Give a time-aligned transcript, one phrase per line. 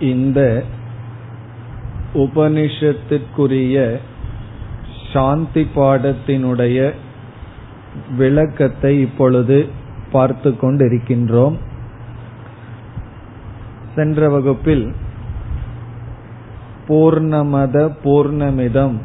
[0.00, 0.62] இந்த
[2.14, 3.98] உபனிஷத்திற்குரிய
[5.12, 6.92] சாந்தி பாடத்தினுடைய
[8.16, 9.68] விளக்கத்தை இப்பொழுது
[10.12, 11.56] பார்த்து கொண்டிருக்கின்றோம்.
[13.94, 14.92] சென்ற வகுப்பில்
[16.88, 18.96] பூர்ணமத பூர்ணமிதம்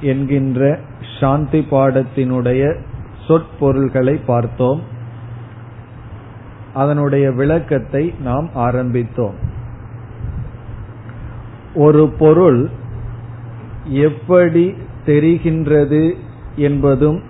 [0.00, 0.78] என்கின்ற
[1.20, 2.80] சாந்தி பாடத்தினுடைய
[3.28, 4.82] சொற்பொருள்களை பார்த்தோம்.
[6.74, 9.50] அதனுடைய விளக்கத்தை நாம் ஆரம்பித்தோம்.
[11.74, 12.70] ஒரு பொருள்
[13.88, 14.74] எப்படி
[15.06, 16.16] தெரிகின்றது
[16.56, 17.22] என்பதும்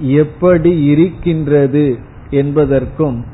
[0.00, 1.98] எப்படி இருக்கின்றது
[2.30, 3.24] என்பதற்கும்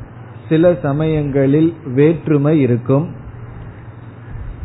[0.49, 3.11] சில சமயங்களில் வேற்றுமை இருக்கும்.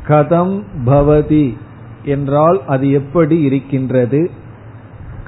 [0.07, 1.57] கதம் பவதி
[2.03, 4.29] என்றால் அது எப்படி இருக்கின்றது?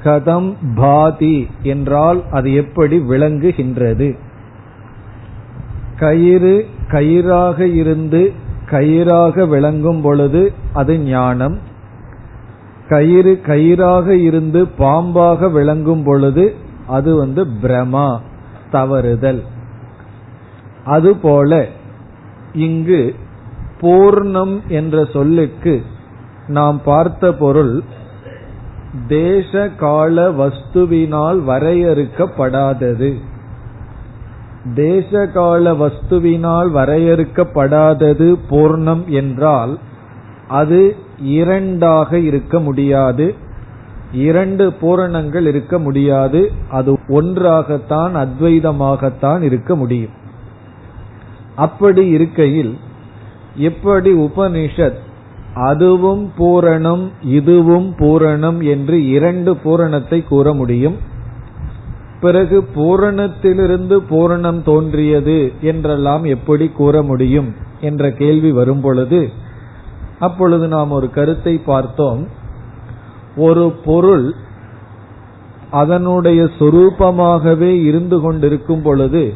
[0.04, 4.18] கதம் பாதி என்றால் அது எப்படி விளங்குகின்றது?
[5.96, 8.39] கயிறு கயிறாக இருந்து
[8.70, 11.58] கயிறாக விளங்கும் பொழுது அது ஞானம்.
[12.88, 16.54] கயிறு கயிறாக இருந்து பாம்பாக விளங்கும் பொழுது
[16.86, 18.20] அது வந்து பிரமா
[18.72, 19.42] தவறுதல்.
[20.84, 21.66] அதுபோல
[22.52, 23.14] இங்கு
[23.80, 25.82] பூர்ணம் என்ற சொல்லுக்கு
[26.46, 27.82] நாம் பார்த்த பொருள்
[29.08, 33.10] தேச கால வஸ்துவினால் வரையறுக்கப்படாதது.
[34.64, 39.78] தேசகால வஸ்துவினால் வரையறுக்கப்படாதது பூர்ணம் என்றால்
[40.48, 43.34] அது இரண்டாக இருக்க முடியாது.
[44.12, 46.52] இரண்டு பூரணங்கள் இருக்க முடியாது.
[46.70, 50.10] அது ஒன்றாகத்தான் அத்வைதமாகத்தான் இருக்க முடியும்.
[51.56, 52.78] அப்படி இருக்கையில்
[53.54, 54.98] எப்படி உபனிஷத்
[55.54, 61.09] அதுவும் பூரணம் இதுவும் பூரணம் என்று இரண்டு பூரணத்தை கூற முடியும்.
[62.20, 69.30] பிறகு பூரணத்திலிருந்து பூரணம் தோன்றியது என்றெல்லாம் எப்படி கூற முடியும் என்ற கேள்வி வரும்பொழுது
[70.18, 72.28] அப்பொழுது நாம் ஒரு கருத்தை பார்த்தோம்.
[73.36, 74.34] ஒரு பொருள்
[75.70, 79.34] அதனுடைய சொரூபமாகவே இருந்து கொண்டிருக்கும் பொழுது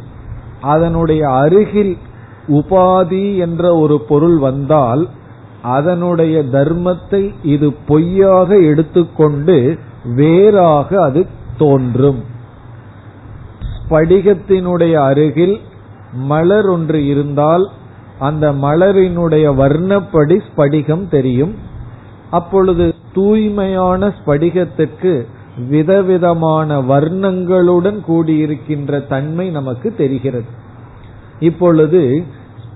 [0.61, 1.97] அதனுடைய அருகில்
[2.49, 5.09] உபாதி என்ற ஒரு பொருள் வந்தால்
[5.63, 9.79] அதனுடைய தர்மத்தை இது பொய்யாக எடுத்துக்கொண்டு
[10.17, 11.27] வேறாக அது
[11.59, 12.21] தோன்றும்.
[13.85, 15.61] ஸ்படிகத்தினுடைய அருகில்
[16.13, 17.71] மலர் ஒன்று இருந்தால்
[18.19, 21.55] அந்த மலரினுடைய வர்ணப்படி ஸ்படிகம் தெரியும்.
[22.31, 25.27] அப்பொழுது தூய்மையான ஸ்படிகத்திற்கு
[25.69, 30.47] விதவிதமான வர்ணங்களுடன் கூடியிருக்கின்ற தன்மை நமக்கு தெரிகிறது.
[31.41, 32.25] இப்பொழுது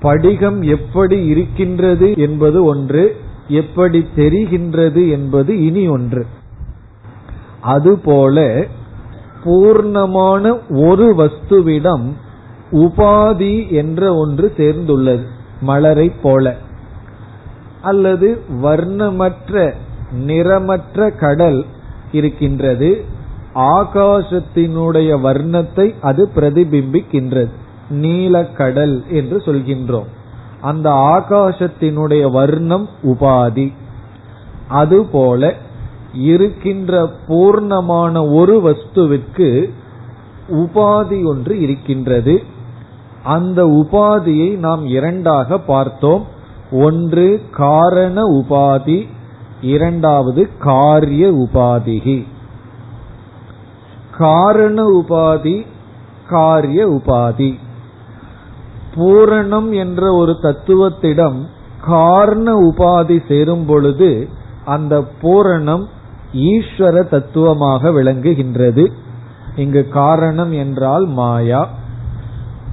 [0.03, 3.17] ஸ்படிகம் எப்படி இருக்கின்றது என்பது ஒன்று
[3.49, 6.27] எப்படி தெரிகின்றது என்பது இனி ஒன்று.
[7.61, 8.67] அதுபோல
[9.44, 12.12] பூர்ணமான ஒரு வஸ்துவிடம்
[12.72, 15.25] உபாதி என்ற ஒன்று சேர்ந்துள்ளது
[15.60, 16.54] மலரை போல.
[17.82, 19.72] அல்லது வர்ணமற்ற
[20.26, 21.65] நிறமற்ற கடல்
[22.12, 23.04] இருக்கின்றது
[23.54, 27.50] ஆகாசத்தினுடைய வர்ணத்தை அது பிரதிபிம்பிக்கின்றது
[27.91, 30.06] நீலக்கடல் என்று சொல்கின்றோம்.
[30.60, 33.72] அந்த ஆகாசத்தினுடைய வர்ணம் உபாதி.
[34.69, 35.55] அதுபோல
[36.19, 39.71] இருக்கின்ற பூர்ணமான ஒரு வஸ்துவிற்கு
[40.51, 42.43] உபாதி ஒன்று இருக்கின்றது.
[43.25, 46.27] அந்த உபாதியை நாம் இரண்டாக பார்த்தோம்.
[46.71, 49.09] ஒன்று காரண உபாதி
[49.61, 52.27] இரண்டாவது காரிய உபாதிகி.
[54.17, 55.67] காரண உபாதி
[56.29, 57.59] காரிய உபாதி.
[58.95, 61.47] பூரணம் என்ற ஒரு தத்துவத்திடம்
[61.87, 64.29] காரண உபாதி சேரும் பொழுது
[64.65, 65.89] அந்த பூரணம்
[66.33, 68.93] ஈஸ்வர தத்துவமாக விளங்குகின்றது.
[69.56, 71.69] இங்கு காரணம் என்றால் மாயா.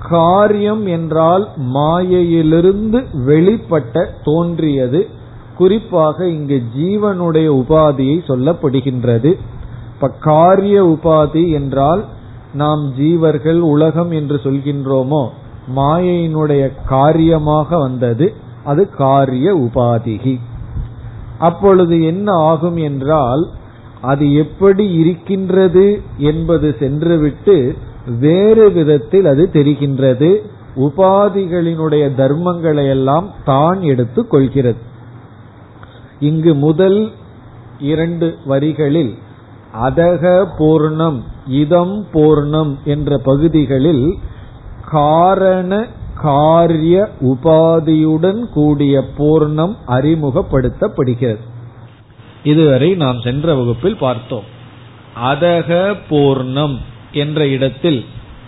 [0.09, 5.07] காரியம் என்றால் மாயையிலிருந்து வெளிப்பட்ட தோன்றியது.
[5.57, 9.33] குறிப்பாக இங்கு ஜீவனுடைய உபாதியை சொல்லப்படுகின்றது.
[9.93, 12.05] இப்ப காரிய உபாதி என்றால்
[12.53, 15.29] நாம் ஜீவர்கள் உலகம் என்று சொல்கின்றோமோ
[15.75, 18.33] மாயையினுடைய காரியமாக வந்தது.
[18.63, 20.39] அது காரிய உபாதிகி.
[21.39, 23.49] அப்பொழுது என்ன ஆகும் என்றால்
[24.01, 27.77] அது எப்படி இருக்கின்றது என்பது சென்றுவிட்டு
[28.19, 30.35] வேறு விதத்தில் அது தெரிகின்றது.
[30.75, 34.77] உபாதிகளினுடைய தர்மங்களை எல்லாம் தான் எடுத்துக் கொள்கிறது.
[36.19, 37.11] இங்கு முதல்
[37.79, 39.13] இரண்டு வரிகளில்
[39.83, 44.17] அதக பூர்ணம் இதம் பூர்ணம் என்ற பகுதிகளில்
[44.91, 45.87] காரண
[46.21, 51.39] காரிய உபாதியுடன் கூடிய பூர்ணம் அறிமுகப்படுத்தப்படுகிறது.
[52.43, 54.43] இதுவரை நாம் சென்ற வகுப்பில் பார்த்தோம்.
[55.23, 56.77] அதக பூர்ணம்
[57.11, 58.05] என்ற இடத்தில்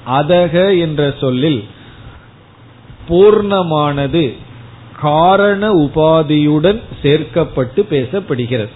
[0.08, 1.64] அதக என்ற சொல்லில்
[3.10, 4.34] பூர்ணமானது
[5.02, 8.76] காரண உபாதியுடன் சேர்க்கப்பட்டு பேசப்படுகிறது.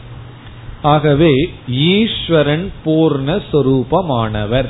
[0.81, 1.31] ஆகவே
[1.67, 4.69] ஈஸ்வரன் பூர்ணஸ்வரூபமானவர்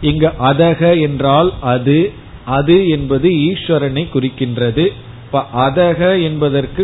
[0.00, 2.12] இங்கு அதக என்றால் அது
[2.48, 4.86] அது என்பது ஈஸ்வரனை குறிக்கின்றது.
[5.26, 6.82] இப்ப அதக என்பதற்கு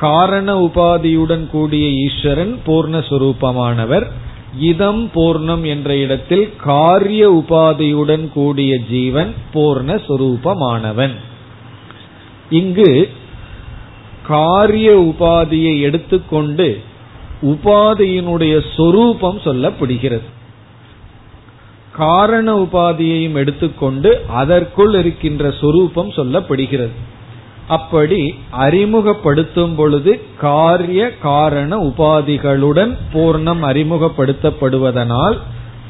[0.00, 4.06] காரண உபாதியுடன் கூடிய ஈஸ்வரன் பூர்ணஸ்வரூபமானவர்
[4.70, 11.14] இதம் பூர்ணம் என்ற இடத்தில் காரிய உபாதியுடன் கூடிய ஜீவன் பூர்ணஸ்வரூபமானவன்
[12.50, 12.90] இங்கு
[14.28, 16.68] காரிய உபாதியை எடுத்துக்கொண்டு
[17.42, 20.26] உபாதியினுடைய சொரூபம் சொல்லப்படுகிறது.
[21.96, 26.96] காரண உபாதியையும் எடுத்துக்கொண்டு அதற்குள் இருக்கின்ற சொரூபம் சொல்லப்படுகிறது.
[27.68, 35.36] அப்படி அறிமுகப்படுத்தும் பொழுது காரிய காரண உபாதிகளுடன் பூர்ணம் அறிமுகப்படுத்தப்படுவதனால்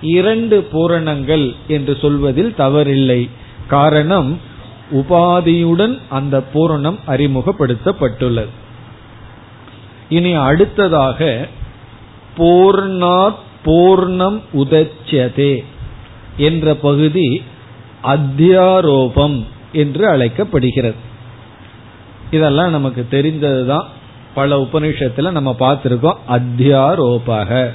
[0.01, 3.31] இரண்டு பூரணங்கள் என்று சொல்வதில் தவறில்லை.
[3.69, 4.41] காரணம்
[4.93, 8.53] உபாதியுடன் அந்த பூரணம் அறிமுகப்படுத்தப்பட்டுள்ளது.
[10.09, 11.49] இனி அடுத்ததாக
[12.39, 15.65] பூர்ணாத் பூர்ணம் உதச்சதே.
[16.37, 17.43] என்ற பகுதி
[18.03, 20.95] அத்தியாரோபம் என்று அழைக்கப்படுகிறது.
[22.31, 23.89] இதெல்லாம் நமக்கு தெரிந்ததுதான்.
[24.35, 26.17] பல உபநிஷத்துல நம்ம பார்த்திருக்கோம்.
[26.29, 27.71] அத்தியாரோபக.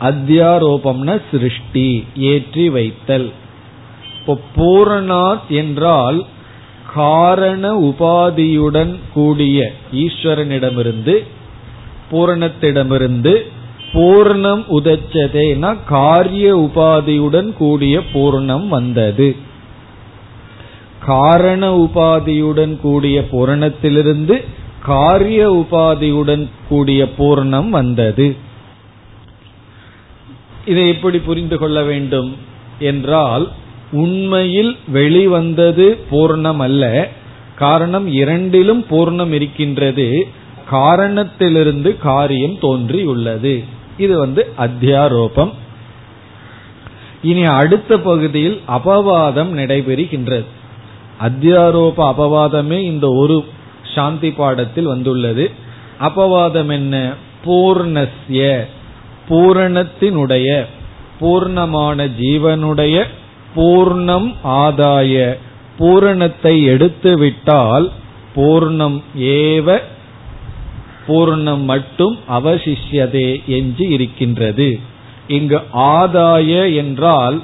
[0.00, 3.32] அத்தியாரோபம்னா சிருஷ்டி ஏற்றி வைத்தல்.
[4.20, 6.26] இப்போ பூரணாத் என்றால்
[6.94, 11.24] காரண உபாதியுடன் கூடிய ஈஸ்வரனிடமிருந்து
[12.12, 13.40] பூரணத்திடமிருந்து
[13.94, 19.36] பூர்ணம் உதச்சதேனா காரிய உபாதியுடன் கூடிய பூர்ணம் வந்தது.
[21.00, 24.44] காரண உபாதியுடன் கூடிய பூரணத்திலிருந்து
[24.82, 28.36] காரிய உபாதியுடன் கூடிய பூர்ணம் வந்தது.
[30.66, 32.36] இதை எப்படி புரிந்து கொள்ள வேண்டும்
[32.78, 33.48] என்றால்
[33.92, 37.10] உண்மையில் வெளிவந்தது பூர்ணம் அல்ல.
[37.56, 40.26] காரணம் இரண்டிலும் பூர்ணம் இருக்கின்றது.
[40.70, 43.82] காரணத்திலிருந்து காரியம் தோன்றியுள்ளது.
[43.98, 45.52] இது வந்து அத்தியாரோபம்.
[47.22, 50.44] இனி அடுத்த பகுதியில் அபவாதம் நடைபெறுகின்றது.
[51.20, 53.44] அத்தியாரோப அபவாதமே இந்த ஒரு
[53.94, 55.50] சாந்தி பாடத்தில் வந்துள்ளது.
[56.00, 57.12] அபவாதம் என்ன?
[57.44, 58.66] பூர்ணஸ்ய
[59.28, 60.64] பூரணத்தினுடைய
[61.20, 63.04] பூர்ணமான ஜீவனுடைய
[63.56, 65.38] பூர்ணம் ஆதாய
[65.78, 67.90] பூரணத்தை எடுத்துவிட்டால்
[68.36, 69.80] பூர்ணம் ஏவ
[71.06, 74.80] பூர்ணம் மட்டும் அவசிஷ்யதே என்று இருக்கின்றது.
[75.28, 77.42] இங்கு ஆதாய என்றால்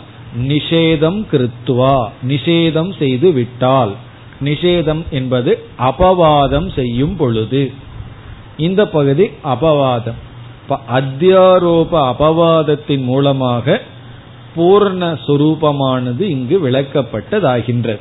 [0.48, 3.94] நிஷேதம் கிருத்துவா நிஷேதம் செய்து விட்டால்.
[4.44, 7.72] நிஷேதம் என்பது அபவாதம் செய்யும் பொழுது.
[8.56, 10.18] இந்த பகுதி அபவாதம்.
[10.68, 13.80] அத்தியாரோப அபவாதத்தின் மூலமாக
[14.56, 17.98] பூர்ண சுரூபமானது இங்கு விளக்கப்பட்டதாகின்றது.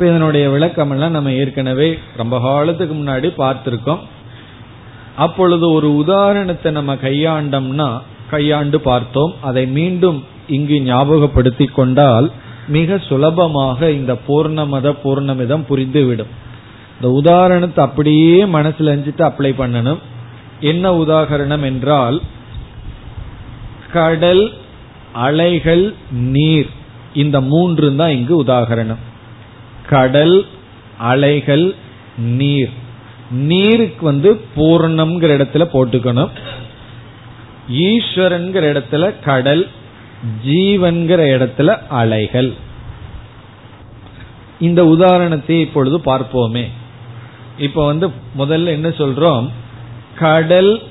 [0.00, 3.98] இப்ப இதனுடைய விளக்கம் எல்லாம் நம்ம ஏற்கனவே ரொம்ப காலத்துக்கு முன்னாடி பார்த்திருக்கோம்.
[5.24, 7.88] அப்பொழுது ஒரு உதாரணத்தை நம்ம கையாண்டோம்னா
[8.30, 9.32] கையாண்டு பார்த்தோம்.
[9.48, 10.20] அதை மீண்டும்
[10.56, 12.28] இங்கு ஞாபகப்படுத்தி கொண்டால்
[12.76, 16.32] மிக சுலபமாக இந்த பூர்ணமத பூர்ணமிதம் புரிந்துவிடும்.
[16.94, 20.00] இந்த உதாரணத்தை அப்படியே மனசுல அஞ்சிட்டு அப்ளை பண்ணணும்.
[20.72, 22.18] என்ன உதாகரணம் என்றால்
[23.92, 24.44] கடல்
[25.28, 25.86] அலைகள்
[26.34, 26.72] நீர்
[27.26, 29.04] இந்த மூன்று தான் இங்கு உதாகரணம்
[29.90, 30.46] கடல்
[30.98, 31.74] அலைகள்
[32.16, 32.70] நீர்.
[33.30, 36.30] நீருக்கு வந்து பூர்ணம்ங்கிற இடத்துல போட்டுக்கணும்.
[37.70, 39.68] ஈஸ்வரன்கிற இடத்துல கடல்
[40.46, 42.52] ஜீவன்கிற இடத்துல அலைகள்.
[44.60, 46.64] இந்த உதாரணத்தை இப்பொழுது பார்ப்போமே.
[47.58, 49.50] இப்ப வந்து முதல்ல என்ன சொல்றோம்?
[50.18, 50.82] கடல்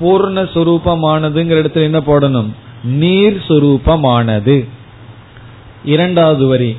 [0.00, 2.50] பூர்ண சுரூபமானதுங்கிற இடத்துல என்ன போடணும்?
[2.84, 4.68] நீர் சுரூபமானது
[5.84, 6.76] இரண்டாவது வரி.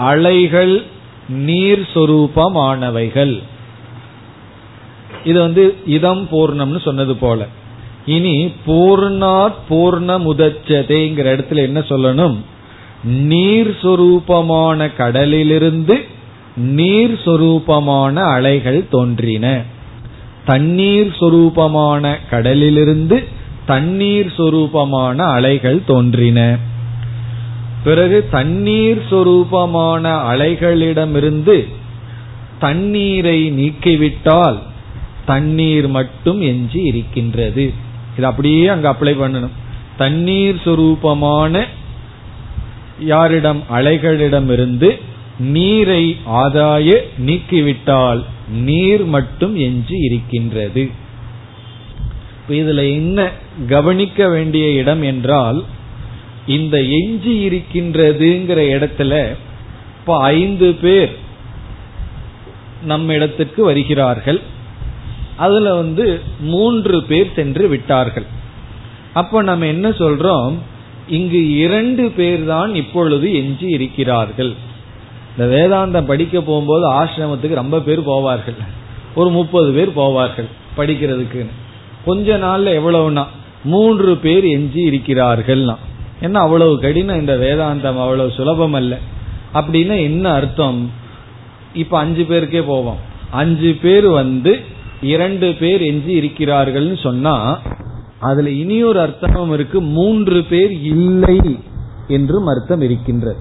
[0.00, 0.84] அலைகள்
[1.28, 3.42] நீர் சொரூபமானவைகள்.
[5.24, 7.46] இது வந்து இதம் பூர்ணம்னு சொன்னது போல.
[8.06, 12.36] இனி பூர்ணாத் பூர்ண முதச்சதைங்கிற இடத்துல என்ன சொல்லணும்?
[13.04, 16.04] நீர் சொரூபமான கடலிலிருந்து
[16.56, 19.62] நீர் சொரூபமான அலைகள் தோன்றின.
[20.46, 23.24] தண்ணீர் சொரூபமான கடலிலிருந்து
[23.66, 26.38] தண்ணீர் சொரூபமான அலைகள் தோன்றின.
[27.84, 31.66] பிறகு தண்ணீர் சொரூபமான அலைகளிடமிருந்து
[32.58, 34.58] தண்ணீரை நீக்கிவிட்டால்
[35.26, 37.72] தண்ணீர் மட்டும் எஞ்சி இருக்கின்றது.
[38.16, 39.56] இது அப்படியே அங்க அப்ளை பண்ணணும்.
[39.96, 41.64] தண்ணீர் சொரூபமான
[43.00, 45.00] யாரிடம் அலைகளிடமிருந்து
[45.38, 50.90] நீரை ஆதாய நீக்கிவிட்டால் நீர் மட்டும் எஞ்சி இருக்கின்றது.
[52.48, 53.30] இதுல என்ன
[53.68, 55.64] கவனிக்க வேண்டிய இடம் என்றால்
[56.46, 59.36] இந்த எஞ்சி இருக்கின்றதுங்கிற இடத்துல
[60.00, 61.16] இப்ப ஐந்து பேர்
[62.84, 64.40] நம்ம இடத்திற்கு வருகிறார்கள்.
[65.36, 68.24] அதுல வந்து மூன்று பேர் சென்று விட்டார்கள்.
[69.12, 70.54] அப்ப நம்ம என்ன சொல்றோம்?
[71.08, 74.54] இங்கு இரண்டு பேர் தான் இப்பொழுது எஞ்சி இருக்கிறார்கள்.
[75.38, 78.56] இந்த வேதாந்தம் படிக்க போகும்போது ஆசிரமத்துக்கு ரொம்ப பேர் போவார்கள்.
[79.14, 81.46] ஒரு முப்பது பேர் போவார்கள் படிக்கிறதுக்கு
[82.04, 83.26] கொஞ்ச நாள்ல எவ்வளவுனா
[83.64, 85.76] மூன்று பேர் எஞ்சி இருக்கிறார்கள்னா.
[86.20, 87.20] என்ன அவ்வளவு கடினம்?
[87.20, 88.98] இந்த வேதாந்தம் அவ்வளவு சுலபம் அல்ல
[89.54, 90.90] அப்படின்னா என்ன அர்த்தம்?
[91.74, 92.96] இப்ப அஞ்சு பேருக்கே போவோம்.
[93.30, 94.58] அஞ்சு பேர் வந்து
[95.02, 97.58] இரண்டு பேர் எஞ்சி இருக்கிறார்கள்னு சொன்னா
[98.18, 99.80] அதுல இனியொரு அர்த்தமும் இருக்கு.
[99.80, 101.58] மூன்று பேர் இல்லை
[102.08, 103.36] என்றும் அர்த்தம் இருக்கின்றது.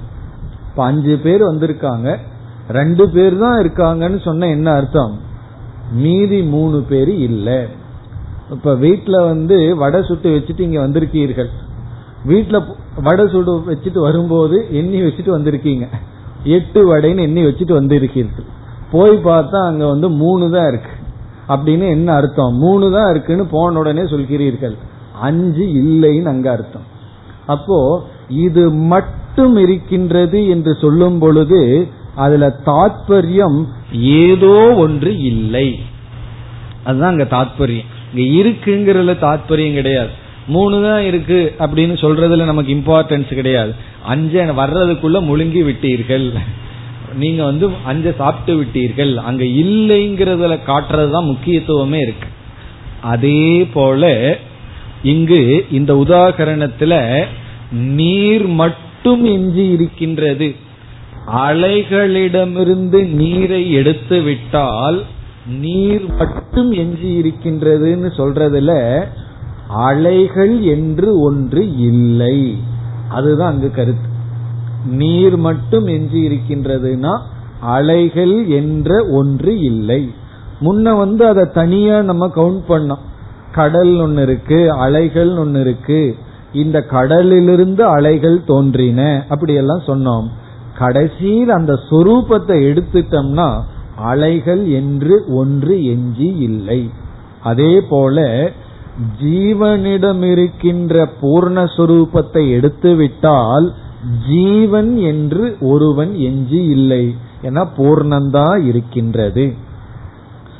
[0.70, 2.18] இப்ப அஞ்சு பேர் வந்திருக்காங்க.
[2.70, 5.20] ரெண்டு பேர் தான் இருக்காங்கன்னு சொன்ன என்ன அர்த்தம்?
[5.92, 7.60] மீதி மூணு பேர் இல்லை.
[8.52, 11.50] இப்ப வீட்டுல வந்து வடை சுட்டு வச்சுட்டு இங்க வந்திருக்கீர்கள்.
[12.28, 15.88] வீட்டுல வடை சுடு வச்சுட்டு வரும்போது எண்ணி வச்சுட்டு வந்திருக்கீங்க.
[16.44, 18.46] எட்டு வடைன்னு எண்ணி வச்சுட்டு வந்திருக்கீர்கள்.
[18.92, 20.92] போய் பார்த்தா அங்க வந்து மூணு தான் இருக்கு.
[21.48, 22.56] அப்படின்னு என்ன அர்த்தம்?
[22.56, 24.78] மூணு தான் இருக்குன்னு போன உடனே சொல்கிறீர்கள்.
[25.22, 26.82] அஞ்சு இல்லைன்னு அங்க அர்த்தம்.
[27.46, 35.80] அப்போ இது மட்டும் இருக்கின்றது என்று சொல்லும் பொழுது அதுல தாத்பரியம் ஏதோ ஒன்று இல்லை.
[36.84, 37.86] அதுதான் அங்க தாத்பரியம்.
[38.14, 40.28] இங்க இருக்குங்கிறதுல தாத்பரியம் கிடையாது.
[40.50, 43.74] மூணு தான் இருக்கு அப்படின்னு சொல்றதுல நமக்கு இம்பார்ட்டன்ஸ் கிடையாது.
[44.06, 46.27] அஞ்சு வர்றதுக்குள்ள முழுங்கி விட்டீர்கள்.
[47.15, 49.13] நீங்க வந்து அஞ்ச சாப்பிட்டு விட்டீர்கள்.
[49.29, 52.27] அங்க இல்லைங்கிறதுல காட்டுறதுதான் முக்கியத்துவமே இருக்கு.
[53.01, 54.03] அதே போல
[55.03, 55.41] இங்கு
[55.72, 56.94] இந்த உதாகரணத்துல
[57.72, 60.50] நீர் மட்டும் எஞ்சி இருக்கின்றது.
[61.48, 65.00] அலைகளிடமிருந்து நீரை எடுத்து விட்டால்
[65.60, 68.72] நீர் மட்டும் எஞ்சி இருக்கின்றதுன்னு சொல்றதுல
[69.70, 72.58] அலைகள் என்று ஒன்று இல்லை.
[73.10, 74.08] அதுதான் அங்கு கருத்து.
[74.86, 77.20] நீர் மட்டும் எஞ்சி இருக்கின்றதுன்னா
[77.60, 80.12] அலைகள் என்ற ஒன்று இல்லை.
[80.62, 83.04] முன்ன வந்து அதை தனியா நம்ம கவுண்ட் பண்ணோம்.
[83.52, 86.16] கடல் ஒன்னு இருக்கு அலைகள் ஒன்னு இருக்கு.
[86.54, 89.26] இந்த கடலிலிருந்து அலைகள் தோன்றின.
[89.30, 90.28] அப்படி எல்லாம் சொன்னோம்.
[90.78, 93.62] கடைசியில் அந்த சொரூபத்தை எடுத்துட்டோம்னா
[93.96, 96.90] அலைகள் என்று ஒன்று எஞ்சி இல்லை.
[97.44, 98.50] அதே போல
[99.22, 103.74] ஜீவனிடம் இருக்கின்ற பூர்ணஸ்வரூபத்தை எடுத்துவிட்டால்
[104.29, 109.53] ஜீவன் என்று ஒருவன் எஞ்சி இல்லை என பூர்ணந்தா இருக்கின்றது.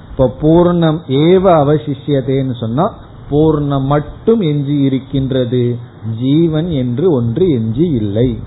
[0.10, 2.94] இப்ப பூர்ணம் ஏவ அவசிஷியதேன்னு சொன்னா
[3.32, 5.78] பூர்ணம் மட்டும் எஞ்சி இருக்கின்றது.
[6.20, 8.40] ஜீவன் என்று ஒன்று எஞ்சி இல்லை.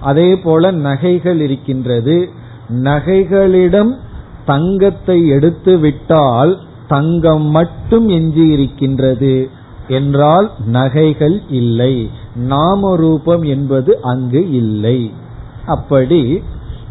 [0.00, 2.28] அதே போல நகைகள் இருக்கின்றது.
[2.68, 3.96] நகைகளிடம்
[4.44, 9.48] தங்கத்தை எடுத்து விட்டால் தங்கம் மட்டும் எஞ்சி இருக்கின்றது
[9.88, 12.10] என்றால் நகைகள் இல்லை.
[12.36, 15.12] நாம ரூபம் என்பது அங்கு இல்லை.
[15.66, 16.42] அப்படி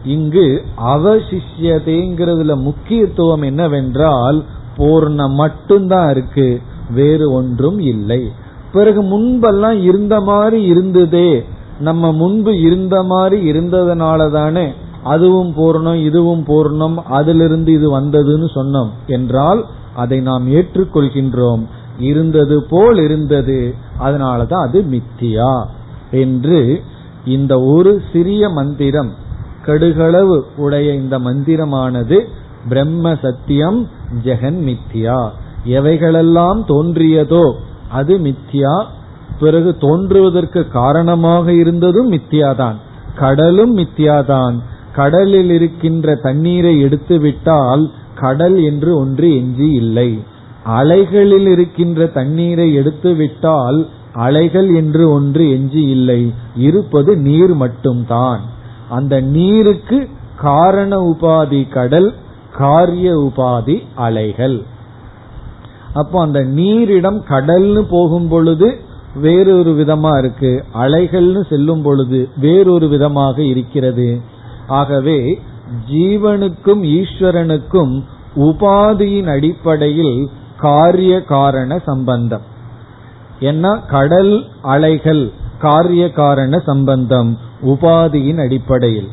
[0.03, 4.43] இங்கு அவசிஷ்யதேங்கிறதுல முக்கியத்துவம் என்னவென்றால்
[4.77, 6.61] பூர்ணம் மட்டும்தான் இருக்கு.
[6.89, 8.31] வேறு ஒன்றும் இல்லை.
[8.71, 11.45] பிறகு முன்பெல்லாம் இருந்த மாதிரி இருந்ததே.
[11.79, 14.71] நம்ம முன்பு இருந்த மாதிரி இருந்ததுனால தானே
[15.03, 18.89] அதுவும் பூர்ணம் இதுவும் பூர்ணம் அதிலிருந்து இது வந்ததுன்னு சொன்னோம்.
[19.07, 21.65] என்றால் அதை நாம் ஏற்றுக்கொள்கின்றோம்.
[21.99, 23.75] இருந்தது போல் இருந்தது.
[23.99, 25.65] அதனாலதான் அது மித்தியா.
[26.11, 26.83] என்று
[27.25, 29.11] இந்த ஒரு சிறிய மந்திரம்
[29.65, 32.23] கடுகளவு உடைய இந்த மந்திரமானது
[32.69, 33.89] பிரம்ம சத்தியம்
[34.23, 35.29] ஜெகன் மித்தியா.
[35.65, 37.53] எவைகளெல்லாம் தோன்றியதோ
[37.89, 38.83] அது மித்தியா.
[39.39, 42.75] பிறகு தோன்றுவதற்கு காரணமாக இருந்ததும் மித்தியாதான்.
[43.15, 44.59] கடலும் மித்தியாதான்.
[44.95, 50.19] கடலில் இருக்கின்ற தண்ணீரை எடுத்துவிட்டால் கடல் என்று ஒன்று எஞ்சி இல்லை.
[50.63, 56.33] அலைகளில் இருக்கின்ற தண்ணீரை எடுத்துவிட்டால் அலைகள் என்று ஒன்று எஞ்சி இல்லை.
[56.55, 58.41] இருப்பது நீர் மட்டும்தான்.
[58.89, 62.13] அந்த நீருக்கு காரண உபாதி கடல்
[62.57, 64.63] காரிய உபாதி அலைகள்.
[65.93, 68.79] அப்போ அந்த நீரிடம் கடல்னு போகும் பொழுது
[69.15, 70.65] வேறொரு விதமா இருக்கு.
[70.73, 74.21] அலைகள்னு செல்லும் பொழுது வேறொரு விதமாக இருக்கிறது.
[74.67, 75.41] ஆகவே
[75.91, 78.03] ஜீவனுக்கும் ஈஸ்வரனுக்கும்
[78.35, 82.41] உபாதியின் அடிப்படையில் காரிய காரண சம்பந்தம்.
[83.39, 89.09] என்ன கடல் அலைகள் காரிய காரண சம்பந்தம் உபாதியின் அடிப்படையில்.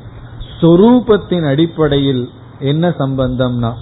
[0.61, 2.29] சொரூபத்தின் அடிப்படையில்
[2.59, 3.73] என்ன சம்பந்தம்னா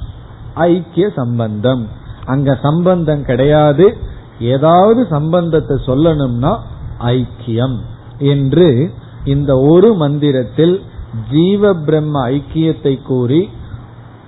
[0.54, 1.88] ஐக்கிய சம்பந்தம்.
[2.24, 3.96] அங்க சம்பந்தம் கிடையாது.
[4.40, 6.58] ஏதாவது சம்பந்தத்தை சொல்லணும்னா
[6.98, 7.76] ஐக்கியம்.
[8.18, 8.90] என்று
[9.24, 10.82] இந்த ஒரு மந்திரத்தில்
[11.30, 13.48] ஜீவ பிரம்ம ஐக்கியத்தை கூறி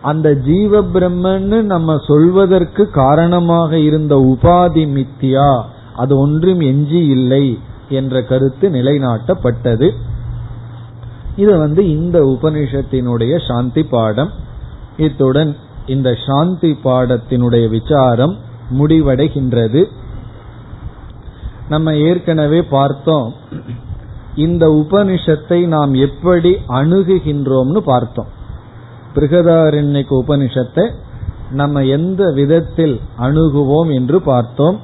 [0.02, 5.62] அந்த ஜீவ பிரம்மன்னு நம்ம சொல்வதற்கு காரணமாக இருந்த உபாதி மித்தியா
[5.96, 7.58] அது ஒன்றும் எஞ்சி இல்லை
[7.88, 9.90] என்ற கருத்து நிலைநாட்டப்பட்டது.
[11.36, 14.30] இது வந்து இந்த உபனிஷத்தினுடைய சாந்தி பாடம்.
[14.96, 18.38] இத்துடன் இந்த சாந்தி பாடத்தினுடைய விசாரம்
[18.70, 19.84] முடிவடைகின்றது.
[21.68, 23.34] நம்ம ஏற்கனவே பார்த்தோம்.
[24.34, 28.26] இந்த உபனிஷத்தை நாம் எப்படி அணுகுகின்றோம்னு பார்த்தோம்.
[29.14, 30.90] பிருகதாரண்யக்கு உபனிஷத்தை
[31.50, 34.78] நம்ம எந்த விதத்தில் அணுகுவோம் என்று பார்த்தோம்.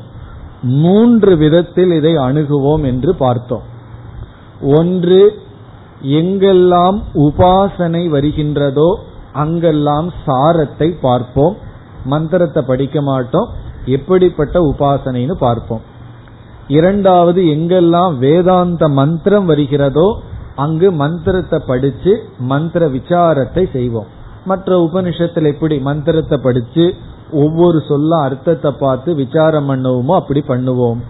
[0.62, 3.62] மூன்று விதத்தில் இதை அணுகுவோம் என்று பார்த்தோம்.
[4.62, 5.43] ஒன்று
[6.02, 8.95] எங்கெல்லாம் உபாசனை வருகின்றதோ
[9.33, 11.57] அங்கெல்லாம் சாரத்தை பார்ப்போம்.
[12.05, 13.49] மந்திரத்தை படிக்க மாட்டோம்.
[13.85, 15.97] எப்படிப்பட்ட உபாசனைன்னு பார்ப்போம்.
[16.68, 20.08] இரண்டாவது எங்கெல்லாம் வேதாந்த மந்திரம் வருகிறதோ
[20.54, 22.12] அங்கு மந்திரத்தை படிச்சு
[22.50, 24.08] மந்திர விசாரத்தை செய்வோம்.
[24.44, 26.84] மற்ற உபனிஷத்தில் எப்படி மந்திரத்தை படிச்சு
[27.44, 31.00] ஒவ்வொரு சொல்ல அர்த்தத்தை பார்த்து விசாரம் பண்ணுவோமோ அப்படி பண்ணுவோம்.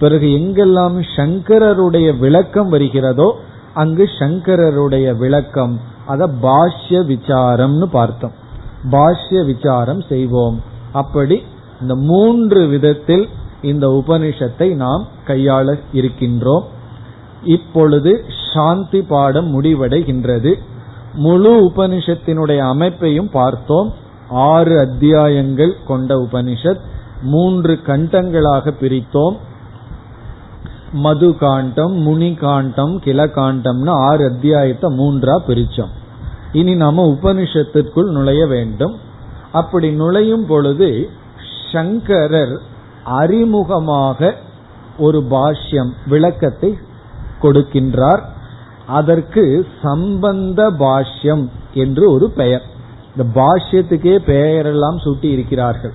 [0.00, 3.28] பிறகு எங்கெல்லாம் சங்கரருடைய விளக்கம் வருகிறதோ
[3.74, 5.74] அங்கு சங்கரருடைய விளக்கம்
[6.06, 8.34] அத பாஷ்ய விசாரம்னு பார்த்தோம்.
[8.90, 10.56] பாஷ்ய விசாரம் செய்வோம்.
[10.92, 11.36] அப்படி
[11.80, 13.26] இந்த மூன்று விதத்தில்
[13.62, 16.62] இந்த உபனிஷத்தை நாம் கையாள இருக்கின்றோம்.
[17.44, 20.54] இப்பொழுது சாந்தி பாடம் முடிவடைகின்றது.
[21.14, 23.94] முழு உபனிஷத்தினுடைய அமைப்பையும் பார்த்தோம்.
[24.28, 26.80] ஆறு அத்தியாயங்கள் கொண்ட உபனிஷத்
[27.22, 29.36] மூன்று கண்டங்களாக பிரித்தோம்.
[30.92, 35.90] மது காண்டம் முனி காண்டம் கிளகாண்டம்னு ஆறு அத்தியாயத்தை மூன்றா பிரிச்சோம்.
[36.52, 38.98] இனி நாம உபனிஷத்திற்குள் நுழைய வேண்டும்.
[39.52, 41.10] அப்படி நுழையும் பொழுது
[41.72, 42.74] சங்கரர்
[43.06, 44.32] அறிமுகமாக
[44.98, 46.78] ஒரு பாஷ்யம் விளக்கத்தை
[47.42, 48.22] கொடுக்கின்றார்.
[48.86, 51.44] அதற்கு சம்பந்த பாஷ்யம்
[51.74, 52.62] என்று ஒரு பெயர்.
[53.16, 55.92] இந்த பாஷ்யத்துக்கே பெயரெல்லாம் சூட்டி இருக்கிறார்கள்.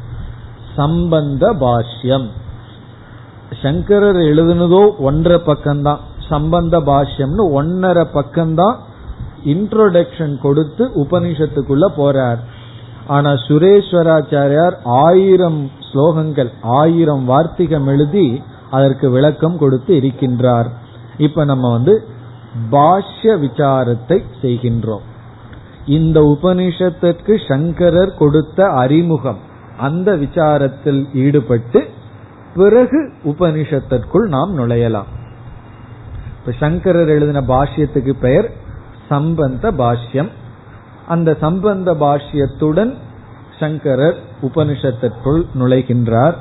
[0.75, 2.27] சம்பந்த பாஷ்யம்.
[3.61, 6.01] சங்கரர் எழுதுனதோ ஒன்றரை பக்கம்தான்.
[6.29, 8.77] சம்பந்த பாஷ்யம்னு ஒன்னரை பக்கம்தான்
[9.43, 12.41] இன்ட்ரோடக்ஷன் கொடுத்து உபனிஷத்துக்குள்ள போறார்.
[13.07, 20.69] ஆனா சுரேஸ்வராச்சாரியார் ஆயிரம் ஸ்லோகங்கள் ஆயிரம் வார்த்திகம் எழுதி அதற்கு விளக்கம் கொடுத்து இருக்கின்றார்.
[21.17, 21.93] இப்ப நம்ம வந்து
[22.71, 25.05] பாஷ்ய விசாரத்தை செய்கின்றோம்.
[25.85, 29.39] இந்த உபனிஷத்திற்கு சங்கரர் கொடுத்த அறிமுகம்
[29.77, 31.79] அந்த விசாரத்தில் ஈடுபட்டு
[32.55, 35.09] பிறகு உபனிஷத்திற்குள் நாம் நுழையலாம்.
[36.39, 38.49] இப்ப சங்கரர் எழுதின பாஷ்யத்துக்கு பெயர்
[39.09, 40.29] சம்பந்த பாஷ்யம்.
[41.07, 42.93] அந்த சம்பந்த பாஷ்யத்துடன்
[43.59, 46.33] சங்கரர் உபனிஷத்திற்குள் நுழைகின்றார்.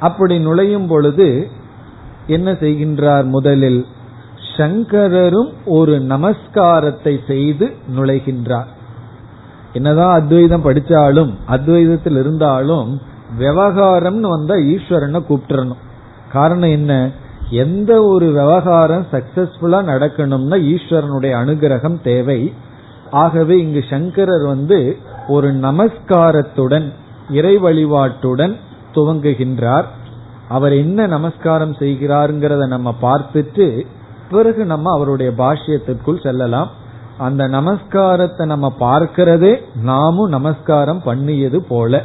[0.00, 1.50] அப்படி நுழையும் பொழுது
[2.26, 3.86] என்ன செய்கின்றார் முதலில்?
[4.56, 8.70] சங்கரரும் ஒரு நமஸ்காரத்தை செய்து நுழைகின்றார்.
[9.72, 13.00] என்னதான் அத்வைதம் படிச்சாலும் அத்வைதத்தில் இருந்தாலும்
[13.38, 15.82] விவகாரம்னு வந்தா ஈஸ்வரனை கூப்பிட்டுறணும்.
[16.32, 17.10] காரணம் என்ன?
[17.50, 22.52] எந்த ஒரு விவகாரம் சக்சஸ்ஃபுல்லா நடக்கணும்னா ஈஸ்வரனுடைய அனுகிரகம் தேவை.
[23.10, 24.96] ஆகவே இங்கு சங்கரர் வந்து
[25.28, 26.92] ஒரு நமஸ்காரத்துடன்
[27.30, 28.56] இறை வழிபாட்டுடன்
[28.94, 29.84] துவங்குகின்றார்.
[30.48, 33.86] அவர் என்ன நமஸ்காரம் செய்கிறாருங்கிறத நம்ம பார்த்துட்டு
[34.30, 36.70] பிறகு நம்ம அவருடைய பாஷ்யத்திற்குள் செல்லலாம்.
[37.18, 42.04] அந்த நமஸ்காரத்தை நம்ம பார்க்கிறதே நாமும் நமஸ்காரம் பண்ணியது போல.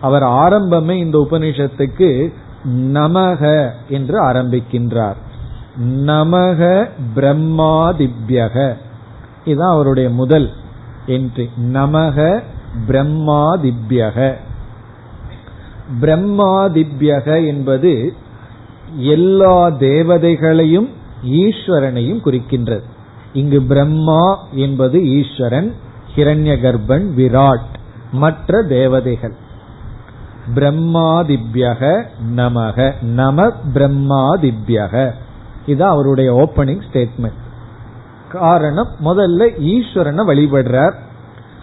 [0.00, 2.32] அவர் ஆரம்பமே இந்த உபனிஷத்துக்கு
[2.68, 5.16] நமக என்று ஆரம்பிக்கின்றார்.
[5.82, 8.76] நமக பிரம்மாதிப்யக.
[9.44, 10.50] இதுதான் அவருடைய முதல்
[11.06, 12.42] என்று நமக
[12.88, 14.34] பிரம்மாதிப்யக.
[16.00, 18.12] பிரம்மாதிப்யக என்பது
[18.96, 20.88] எல்லா தேவதைகளையும்
[21.24, 22.82] ஈஸ்வரனையும் குறிக்கின்றது.
[23.32, 25.74] இங்கு பிரம்மா என்பது ஈஸ்வரன்
[26.16, 27.80] ஹிரண்ய கர்ப்பன் விராட்
[28.12, 29.34] மற்ற தேவதைகள்.
[30.54, 35.12] பிரம்மாதிப்யக நமக நம பிரம்மாதிப்யக.
[35.66, 37.40] இது அவருடைய ஓபனிங் ஸ்டேட்மெண்ட்
[38.32, 40.92] காரணம் முதல்ல ஈஸ்வரனை வழிபடுறார்.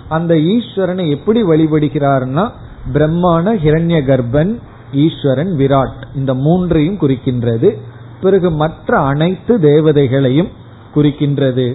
[0.09, 2.51] அந்த ஈஸ்வரனை எப்படி வழிபடுகிறார்னா
[2.93, 4.59] பிரம்மான ஹிரண்ய கர்ப்பன்
[4.93, 7.81] ஈஸ்வரன் விராட் இந்த மூன்றையும் குறிக்கின்றது.
[8.21, 10.49] பிறகு மற்ற அனைத்து தேவதைகளையும்
[10.95, 11.73] குறிக்கின்றது.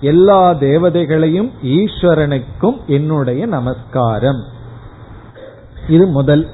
[0.00, 4.42] எல்லா தேவதைகளையும் ஈஸ்வரனுக்கும் என்னுடைய நமஸ்காரம்.
[5.88, 6.48] இது முதல்.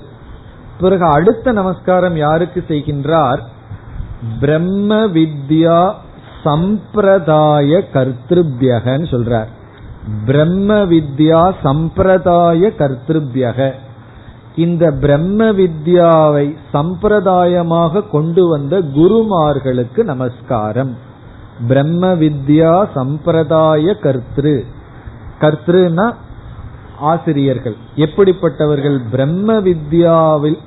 [0.80, 3.38] பிறகு அடுத்த நமஸ்காரம் யாருக்கு செய்கின்றார்?
[4.40, 5.92] பிரம்ம வித்யா
[6.44, 9.46] சம்பிரதாய கர்த்திருபியகன்னு சொல்றார்.
[10.26, 13.72] பிரம்ம வித்யா சம்பிரதாய கர்த்திருபியக.
[14.56, 20.96] இந்த பிரம்ம வித்யாவை சம்பிரதாயமாக கொண்டு வந்த குருமார்களுக்கு நமஸ்காரம்.
[21.68, 24.64] பிரம்ம வித்யா சம்பிரதாய கர்த்திரு.
[25.40, 26.14] கர்த்திருனா
[26.98, 27.76] ஆசிரியர்கள்.
[27.94, 29.00] எப்படிப்பட்டவர்கள்?
[29.10, 30.58] பிரம்ம வித்யாவில்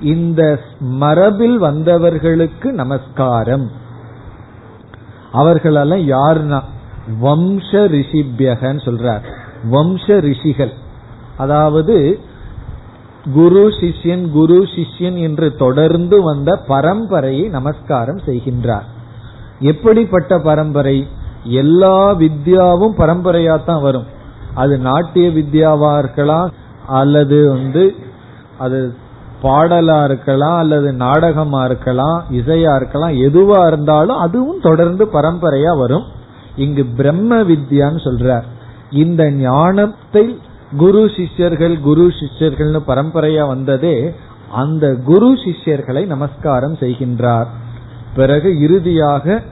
[0.00, 3.84] இந்த மரபில் வந்தவர்களுக்கு நமஸ்காரம்.
[5.32, 6.62] அவர்களெல்லாம் யாருன்னா?
[7.22, 9.22] வம்ச ரிஷிபியகன்னு சொல்றார்.
[9.70, 10.72] வம்ச ரிஷிகள்.
[11.36, 12.20] அதாவது
[13.34, 18.84] குரு சிஷ்யன் குரு சிஷ்யன் என்று தொடர்ந்து வந்த பரம்பரையை நமஸ்காரம் செய்கின்றார்.
[19.60, 21.06] எப்படிப்பட்ட பரம்பரை?
[21.44, 24.06] எல்லா வித்யாவும் பரம்பரையா தான் வரும்.
[24.54, 26.50] அது நாட்டிய வித்யாவா இருக்கலாம்
[26.86, 27.94] அல்லது வந்து
[28.58, 28.94] அது
[29.42, 36.06] பாடலா இருக்கலாம் அல்லது நாடகமா இருக்கலாம் இசையா இருக்கலாம் எதுவா இருந்தாலும் அதுவும் தொடர்ந்து பரம்பரையா வரும்.
[36.56, 38.46] இங்கு பிரம்ம வித்யான்னு சொல்றார்
[38.90, 40.38] இந்த ஞானத்தை
[40.76, 44.14] குரு சிஷ்யர்கள் குரு சிஷ்யர்கள்னு பரம்பரையா வந்ததே
[44.52, 47.46] அந்த குரு சிஷ்யர்களை நமஸ்காரம் செய்கின்றார்.
[48.16, 49.42] பிறகு இறுதியாக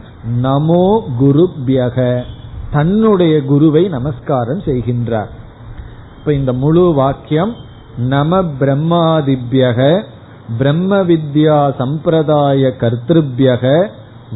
[0.40, 0.86] நமோ
[1.20, 2.22] குருபியக
[2.70, 5.30] தன்னுடைய குருவை நமஸ்காரம் செய்கின்றார்.
[6.18, 7.54] இப்ப இந்த முழு வாக்கியம்
[7.96, 10.04] நம பிரம்மாதிபியக
[10.58, 13.88] பிரம்ம வித்யா சம்பிரதாய கர்த்திருபியக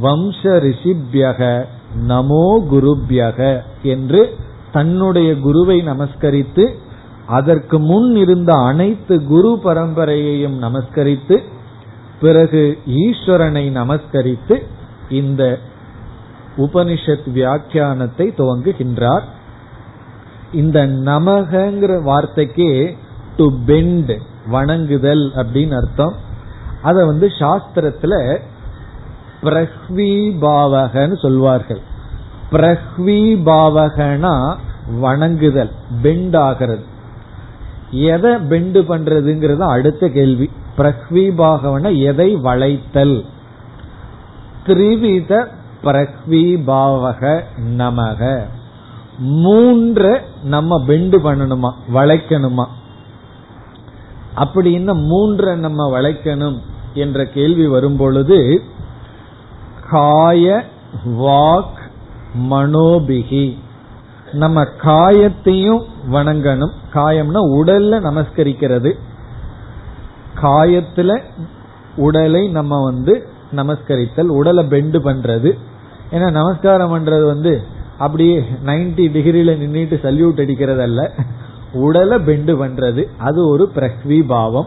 [0.03, 1.64] வம்ச ரிஷிபியக
[2.09, 4.37] நமோ குருபியக என்று
[4.73, 6.75] தன்னுடைய குருவை நமஸ்கரித்து
[7.27, 11.42] அதற்கு முன் இருந்த அனைத்து குரு பரம்பரையையும் நமஸ்கரித்து
[12.21, 14.62] பிறகு ஈஸ்வரனை நமஸ்கரித்து
[15.11, 15.59] இந்த
[16.57, 19.23] உபனிஷத் வியாக்கியானத்தை துவங்குகின்றார்.
[20.53, 22.97] இந்த நமகங்கிற வார்த்தைக்கு
[23.38, 24.12] டு பெண்ட்
[24.46, 26.14] வணங்குதல் அப்படின்னு அர்த்தம்.
[26.83, 28.38] அத வந்து சாஸ்திரத்துல
[29.42, 31.81] பிரஹ்விபாவகன்னு சொல்வார்கள்.
[32.53, 34.57] பிரஹ்விபாவகனா
[35.01, 35.70] வணங்குதல்
[36.03, 36.85] பெண்ட் ஆகிறது.
[37.90, 40.51] எதை பெண்டு பண்றதுங்கிறது அடுத்த கேள்வி.
[40.79, 43.24] பிரஹ்விபாகவன எதை வளைத்தல்?
[44.66, 45.46] திரிவித
[45.85, 47.40] பிரஹ்விபாவக
[47.77, 48.42] நமக.
[49.24, 52.64] மூன்ற நம்ம பெண்டு பண்ணணுமா வளைக்கணுமா?
[54.38, 56.59] அப்படின்னு மூன்றை நம்ம வளைக்கணும்
[56.94, 58.62] என்ற கேள்வி வரும் பொழுது
[59.90, 60.64] காய
[61.18, 61.77] வாக்
[62.51, 63.57] மனோபிகி.
[64.33, 66.72] நம்ம காயத்தையும் வணங்கணும்.
[66.94, 68.92] காயம்னா உடல்ல நமஸ்கரிக்கிறது.
[70.42, 71.22] காயத்துல
[71.96, 75.59] உடலை நம்ம வந்து நமஸ்கரித்தல் உடலை பெண்டு பண்றது.
[76.11, 77.62] ஏன்னா நமஸ்காரம் பண்றது வந்து
[77.98, 81.12] அப்படியே நைன்டி டிகிரியில நின்றுட்டு சல்யூட் அடிக்கிறது அல்ல
[81.73, 83.09] உடலை பெண்டு பண்றது.
[83.19, 84.67] அது ஒரு பிரஸ்வி பாவம்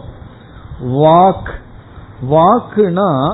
[0.86, 1.50] வாக்.
[2.30, 3.34] வாக்குனா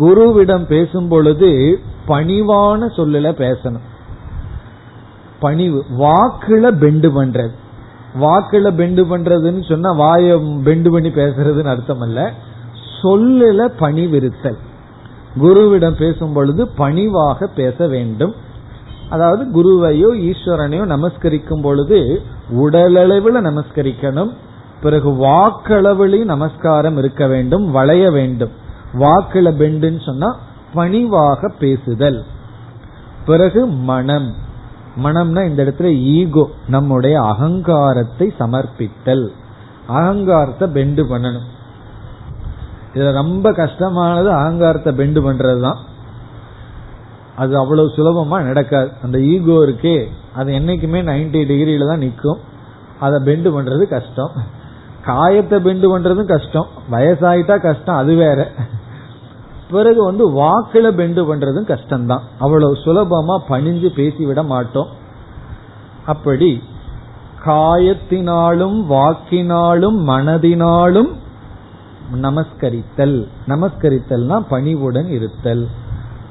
[0.00, 3.90] குருவிடம் பேசும் பொழுது பணிவான சொல்லல பேசணும்.
[5.40, 5.84] பணிவு.
[5.98, 7.50] வாக்குல பெண்டு பண்றது.
[8.20, 12.32] வாக்குல பெண்டு பண்றதுன்னு சொன்னா வாய பெண்டு பண்ணி பேசுறதுன்னு அர்த்தம் அல்ல
[13.02, 14.56] சொல்லுல பணிவிருத்தல்.
[15.40, 18.34] குருவிடம் பேசும் பொழுது பணிவாக பேச வேண்டும்.
[19.10, 24.34] அதாவது குருவையோ ஈஸ்வரனையோ நமஸ்கரிக்கும் பொழுது உடலளவில் நமஸ்கரிக்கணும்.
[24.82, 28.50] பிறகு வாக்களவிலையும் நமஸ்காரம் இருக்க வேண்டும் வளைய வேண்டும்.
[28.98, 30.38] வாக்குல பெண்டுன்னு சொன்னா
[30.74, 32.24] பணிவாக பேசுதல்.
[33.26, 34.34] பிறகு மனம்.
[35.02, 39.28] மனம்னா இந்த இடத்துல ஈகோ நம்முடைய அகங்காரத்தை சமர்ப்பித்தல்.
[39.86, 41.50] அகங்காரத்தை பெண்டு பண்ணணும்.
[42.94, 45.76] இது ரொம்ப கஷ்டமானது அகங்காரத்தை பெண்டு பண்றதுதான்.
[47.36, 48.90] அது அவ்வளவு சுலபமா நடக்காது.
[49.02, 52.38] அந்த ஈகோ இருக்கே அது என்னைக்குமே நைன்டி டிகிரியில தான் நிற்கும்.
[53.00, 54.30] அதை பெண்டு பண்றது கஷ்டம்.
[55.04, 56.66] காயத்தை பெண்டு பண்றதும் கஷ்டம்.
[56.90, 58.50] வயசாயிட்டா கஷ்டம் அது வேற.
[59.70, 62.20] பிறகு வந்து வாக்குல பெண்டு பண்றதும் கஷ்டம்தான்.
[62.38, 64.88] அவ்வளவு சுலபமா பணிஞ்சு பேசிவிட மாட்டோம்.
[66.06, 66.62] அப்படி
[67.44, 71.12] காயத்தினாலும் வாக்கினாலும் மனதினாலும்
[72.14, 73.28] நமஸ்கரித்தல்.
[73.48, 75.68] நமஸ்கரித்தல்னா பணிவுடன் இருத்தல்.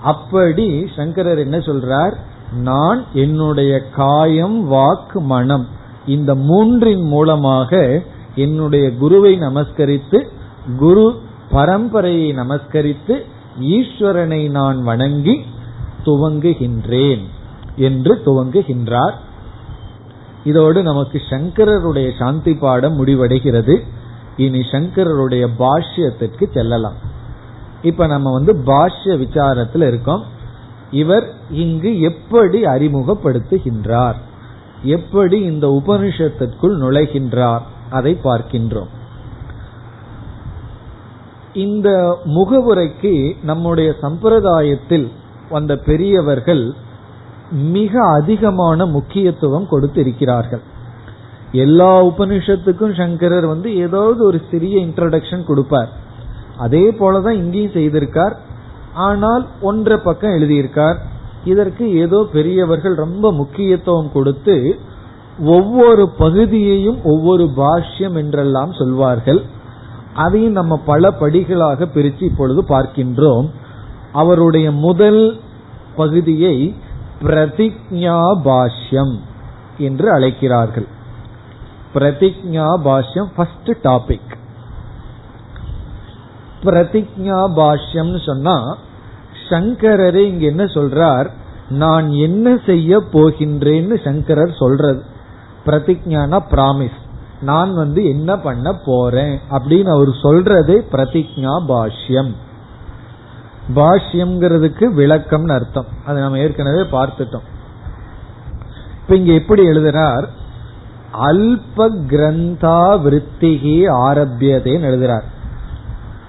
[0.01, 2.15] அப்படி சங்கரர் என்ன சொல்றார்?
[2.53, 5.67] நான் என்னுடைய காயம் வாக்கு மனம்
[6.05, 8.01] இந்த மூன்றின் மூலமாக
[8.35, 10.27] என்னுடைய குருவை நமஸ்கரித்து
[10.77, 11.19] குரு
[11.51, 13.25] பரம்பரையை நமஸ்கரித்து
[13.61, 15.45] ஈஸ்வரனை நான் வணங்கி
[16.03, 17.21] துவங்குகின்றேன்
[17.75, 19.13] என்று துவங்குகின்றார்.
[20.43, 23.79] இதோடு நமக்கு சங்கரருடைய சாந்தி பாடம் முடிவடைகிறது.
[24.37, 27.10] இனி சங்கரருடைய பாஷ்யத்திற்கு செல்லலாம்.
[27.81, 30.23] இப்ப நம்ம வந்து பாஷ்ய விசாரத்தில் இருக்கோம்.
[30.91, 34.15] இவர் இங்கு எப்படி அறிமுகப்படுத்துகின்றார்?
[34.83, 37.61] எப்படி இந்த உபனிஷத்திற்குள் நுழைகின்றார்?
[37.89, 38.87] அதை பார்க்கின்றோம்.
[41.53, 45.11] இந்த முகவுரைக்கு நம்முடைய சம்பிரதாயத்தில்
[45.49, 46.73] வந்த பெரியவர்கள்
[47.51, 50.61] மிக அதிகமான முக்கியத்துவம் கொடுத்திருக்கிறார்கள்.
[51.51, 55.89] எல்லா உபனிஷத்துக்கும் சங்கரர் வந்து ஏதாவது ஒரு சிறிய இன்ட்ரடக்ஷன் கொடுப்பார்.
[56.57, 58.35] அதே போலதான் இங்கேயும் செய்திருக்கார்.
[58.93, 60.97] ஆனால் ஒன்றை பக்கம் எழுதியிருக்கார்
[61.43, 64.55] இதற்கு ஏதோ பெரியவர்கள் ரொம்ப முக்கியத்துவம் கொடுத்து
[65.39, 69.41] ஒவ்வொரு பகுதியையும் ஒவ்வொரு பாஷ்யம் என்றெல்லாம் சொல்வார்கள்.
[70.13, 73.47] அதையும் நம்ம பல படிகளாக பிரித்து இப்பொழுது பார்க்கின்றோம்.
[74.11, 75.39] அவருடைய முதல்
[75.95, 76.55] பகுதியை
[77.21, 79.15] பிரதிஜா பாஷ்யம்
[79.77, 80.87] என்று அழைக்கிறார்கள்.
[81.93, 84.30] பிரதிஜா பாஷ்யம் ஃபர்ஸ்ட் டாபிக்
[86.63, 88.77] பிரதிஜா பாஷ்யம்னு சொன்னா
[89.49, 91.29] சங்கரரே இங்க என்ன சொல்றார்?
[91.69, 95.03] நான் என்ன செய்ய போகின்றேன்னு சங்கரர் சொல்றது.
[95.65, 96.99] பிரதிஜானா பிராமிஸ்
[97.41, 99.39] நான் வந்து என்ன பண்ண போறேன்?
[99.51, 102.31] அப்படின்னு அவர் சொல்றதே பிரதிஜா பாஷ்யம்.
[103.75, 105.85] பாஷ்யம்ங்கிறதுக்கு விளக்கம்னு அர்த்தம்.
[106.05, 107.47] அதை நம்ம ஏற்கனவே பார்த்துட்டோம்.
[109.01, 110.27] இப்ப இங்க எப்படி எழுதுறார்?
[111.21, 115.23] அல்ப கிரந்தா விற்த்திகி ஆரம்பியதேன்னு எழுதுறார்.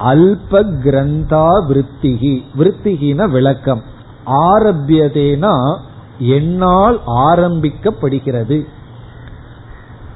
[0.03, 3.83] அல்ப கிரந்தா விற்த்திகி விற்த்திகின விளக்கம்.
[4.27, 5.79] ஆரம்பியதேனா
[6.19, 8.67] என்னால் ஆரம்பிக்கப்படுகிறது.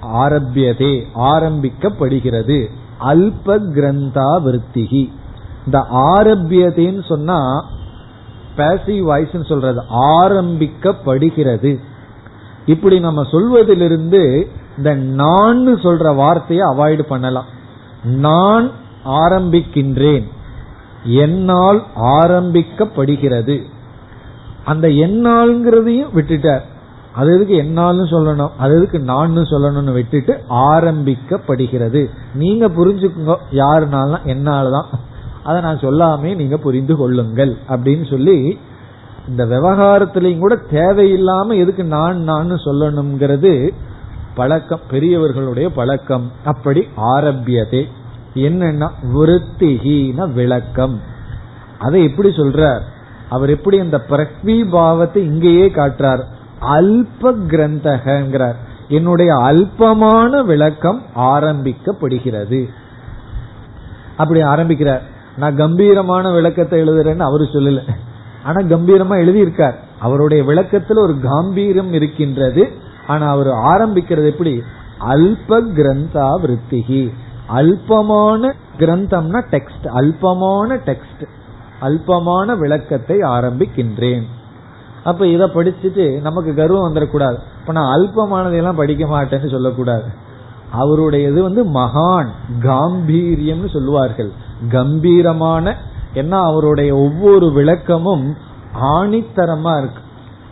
[0.02, 2.66] ஆரம்பியதே ஆரம்பிக்கப்படுகிறது.
[3.00, 5.12] அல்ப கிரந்தா விற்த்திகி
[5.66, 7.68] இந்த ஆரம்பியதேன்னு சொன்னா
[8.56, 11.80] பேசிவ் வாய்ஸ் சொல்றது ஆரம்பிக்கப்படுகிறது.
[12.66, 17.44] இப்படி நம்ம சொல்வதிலிருந்து இந்த நான் சொல்ற வார்த்தையை அவாய்டு பண்ணலாம்.
[18.02, 18.70] நான்
[19.08, 20.28] ஆரம்பிக்கின்றேன்.
[21.04, 23.62] என்னால் ஆரம்பிக்கப்படுகிறது.
[24.64, 26.60] அந்த என்னால்ங்கிறதையும் விட்டுட்டார்
[27.12, 28.50] அது எதுக்கு என்னாலும் சொல்லணும்?
[28.58, 32.10] அது எதுக்கு நான் சொல்லணும்னு விட்டுட்டு ஆரம்பிக்கப்படுகிறது.
[32.34, 34.84] நீங்க புரிஞ்சுக்கோங்க யாருனாலும் என்னால்தான்.
[35.44, 37.56] அதை நான் சொல்லாமே நீங்க புரிந்து கொள்ளுங்கள்.
[37.68, 38.58] அப்படின்னு சொல்லி
[39.28, 43.74] இந்த விவகாரத்திலையும் கூட தேவையில்லாம எதுக்கு நான் நான் சொல்லணுங்கிறது
[44.34, 46.30] பழக்கம் பெரியவர்களுடைய பழக்கம்.
[46.44, 47.88] அப்படி ஆரம்பியதே.
[48.36, 51.00] என்னன்னா விருத்திகீன விளக்கம்.
[51.78, 52.80] அதை எப்படி சொல்றார்?
[53.28, 56.22] அவர் எப்படி அந்த பிரக்வி பாவத்தை இங்கேயே காட்டுறார்?
[56.60, 58.54] அல்ப கிரந்தகங்கிறார்.
[58.88, 62.68] என்னுடைய அல்பமான விளக்கம் ஆரம்பிக்கப்படுகிறது.
[64.16, 65.02] அப்படி ஆரம்பிக்கிறார்.
[65.36, 67.88] நான் கம்பீரமான விளக்கத்தை எழுதுறேன்னு அவரு சொல்லல.
[68.44, 69.74] ஆனா கம்பீரமா எழுதியிருக்கார்.
[69.98, 72.72] அவருடைய விளக்கத்துல ஒரு காம்பீரம் இருக்கின்றது.
[73.06, 74.62] ஆனா அவர் ஆரம்பிக்கிறது எப்படி?
[75.00, 77.12] அல்ப கிரந்தா விருத்திகி.
[77.54, 81.24] அல்பமான கிரந்தம்னா டெக்ஸ்ட் அல்பமான டெக்ஸ்ட்
[81.80, 84.22] அல்பமான விளக்கத்தை ஆரம்பிக்கின்றேன்.
[85.04, 90.04] அப்ப இத படிச்சுட்டு நமக்கு கர்வம் வந்துடக்கூடாது இப்ப நான் அல்பமானதையெல்லாம் படிக்க மாட்டேன்னு சொல்லக்கூடாது.
[90.72, 92.28] அவருடைய இது வந்து மகான்
[92.62, 94.30] காம்பீரியம்னு சொல்லுவார்கள்.
[94.70, 95.76] கம்பீரமான
[96.14, 98.36] ஏன்னா அவருடைய ஒவ்வொரு விளக்கமும்
[98.82, 100.02] ஆணித்தரமா இருக்கு.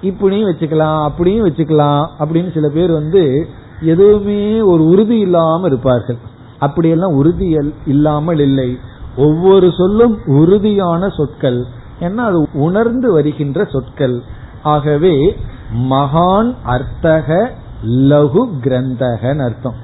[0.02, 3.48] இப்படியும் வச்சுக்கலாம் அப்படியும் வச்சுக்கலாம் அப்படின்னு சில பேர் வந்து
[3.80, 6.16] எதுவுமே ஒரு உறுதி இல்லாம இருப்பார்கள்.
[6.64, 8.79] அப்படியெல்லாம் உறுதி இல்லாமல் இல்லை.
[9.16, 11.64] ஒவ்வொரு சொல்லும் உறுதியான சொற்கள்.
[12.00, 14.16] ஏன்னா அது உணர்ந்து வருகின்ற சொற்கள்.
[14.62, 15.37] ஆகவே
[15.90, 17.50] மகான் அர்த்தக
[17.87, 19.79] லகு கிரந்தகன் அர்த்தம்.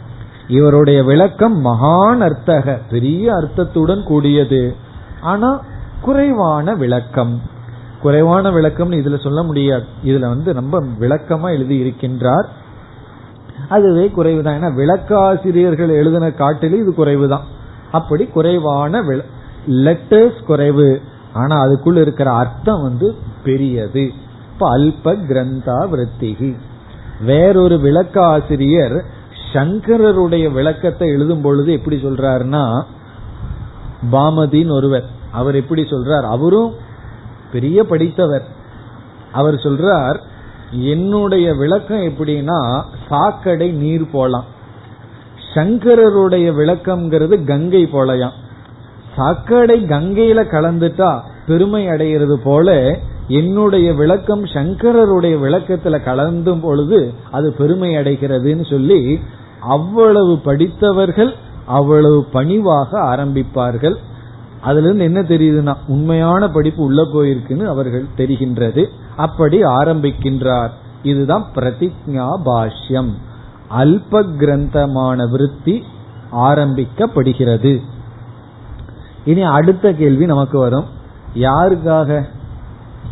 [0.49, 4.75] இவருடைய விளக்கம் மகான் அர்த்தக பெரிய அர்த்தத்துடன் கூடியது.
[5.21, 5.63] ஆனா
[6.01, 7.41] குறைவான விளக்கம்.
[8.03, 9.85] குறைவான விளக்கம்னு இதுல சொல்ல முடியாது.
[10.05, 12.47] இதுல வந்து ரொம்ப விளக்கமா எழுதி இருக்கின்றார்.
[13.69, 14.55] அதுவே குறைவுதான்.
[14.55, 17.41] ஏன்னா விளக்காசிரியர்கள் எழுதின காட்டிலும் இது குறைவுதான்.
[17.93, 19.03] அப்படி குறைவான
[19.69, 21.01] லெட்டர்ஸ் குறைவு.
[21.33, 24.13] ஆனா அதுக்குள்ள இருக்கிற அர்த்தம் வந்து பெரியது.
[24.53, 26.57] இப்ப அல்ப கிரந்தா விருத்திகி.
[27.25, 29.05] வேறொரு விளக்க ஆசிரியர்
[29.53, 32.85] சங்கரருடைய விளக்கத்தை எழுதும் பொழுது எப்படி சொல்றாருன்னா
[34.13, 35.05] பாமதின் ஒருவர்.
[35.31, 36.23] அவர் எப்படி சொல்றார்?
[36.23, 36.75] அவரும்
[37.53, 38.47] பெரிய படித்தவர்.
[39.33, 40.21] அவர் சொல்றார்
[40.71, 44.45] என்னுடைய விளக்கம் எப்படின்னா சாக்கடை நீர் போலாம்.
[45.55, 48.37] சங்கரருடைய விளக்கம்ங்கிறது கங்கை போலயாம்.
[49.17, 58.71] சாக்கடை கங்கையில கலந்துட்டா பெருமை அடைகிறது போல என்னுடைய விளக்கம் சங்கரருடைய விளக்கத்துல கலந்தும் பொழுது அது பெருமை அடைகிறதுன்னு
[58.71, 59.21] சொல்லி
[59.61, 61.35] அவ்வளவு படித்தவர்கள்
[61.67, 63.95] அவ்வளவு பணிவாக ஆரம்பிப்பார்கள்.
[64.61, 68.87] அதுல இருந்து என்ன தெரியுதுன்னா உண்மையான படிப்பு உள்ள போயிருக்குன்னு அவர்கள் தெரிகின்றது.
[69.21, 70.71] அப்படி ஆரம்பிக்கின்றார்.
[71.03, 73.11] இதுதான் பிரதிஜா பாஷ்யம்.
[73.79, 75.85] அல்ப கிரந்தமான விருத்தி
[76.33, 77.83] ஆரம்பிக்கப்படுகிறது.
[79.25, 80.85] இனி அடுத்த கேள்வி நமக்கு வரும்.
[81.35, 82.25] யாருக்காக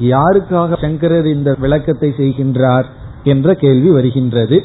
[0.01, 2.85] யாருக்காக சங்கரர் இந்த விளக்கத்தை செய்கின்றார்
[3.25, 4.65] என்ற கேள்வி வருகின்றது.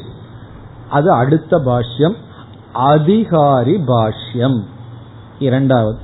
[0.90, 2.16] அது அடுத்த பாஷ்யம்.
[2.72, 4.60] அதிகாரி பாஷ்யம்.
[5.38, 5.98] இரண்டாவது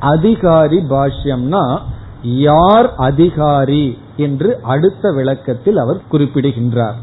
[0.00, 1.78] அதிகாரி பாஷ்யம்னா
[2.22, 3.98] யார் அதிகாரி?
[4.16, 6.94] என்று அடுத்த விளக்கத்தில் அவர் குறிப்பிடுகின்றார்.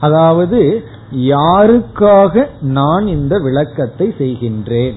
[0.00, 4.94] அதாவது யாருக்காக நான் இந்த விளக்கத்தை செய்கின்றேன்?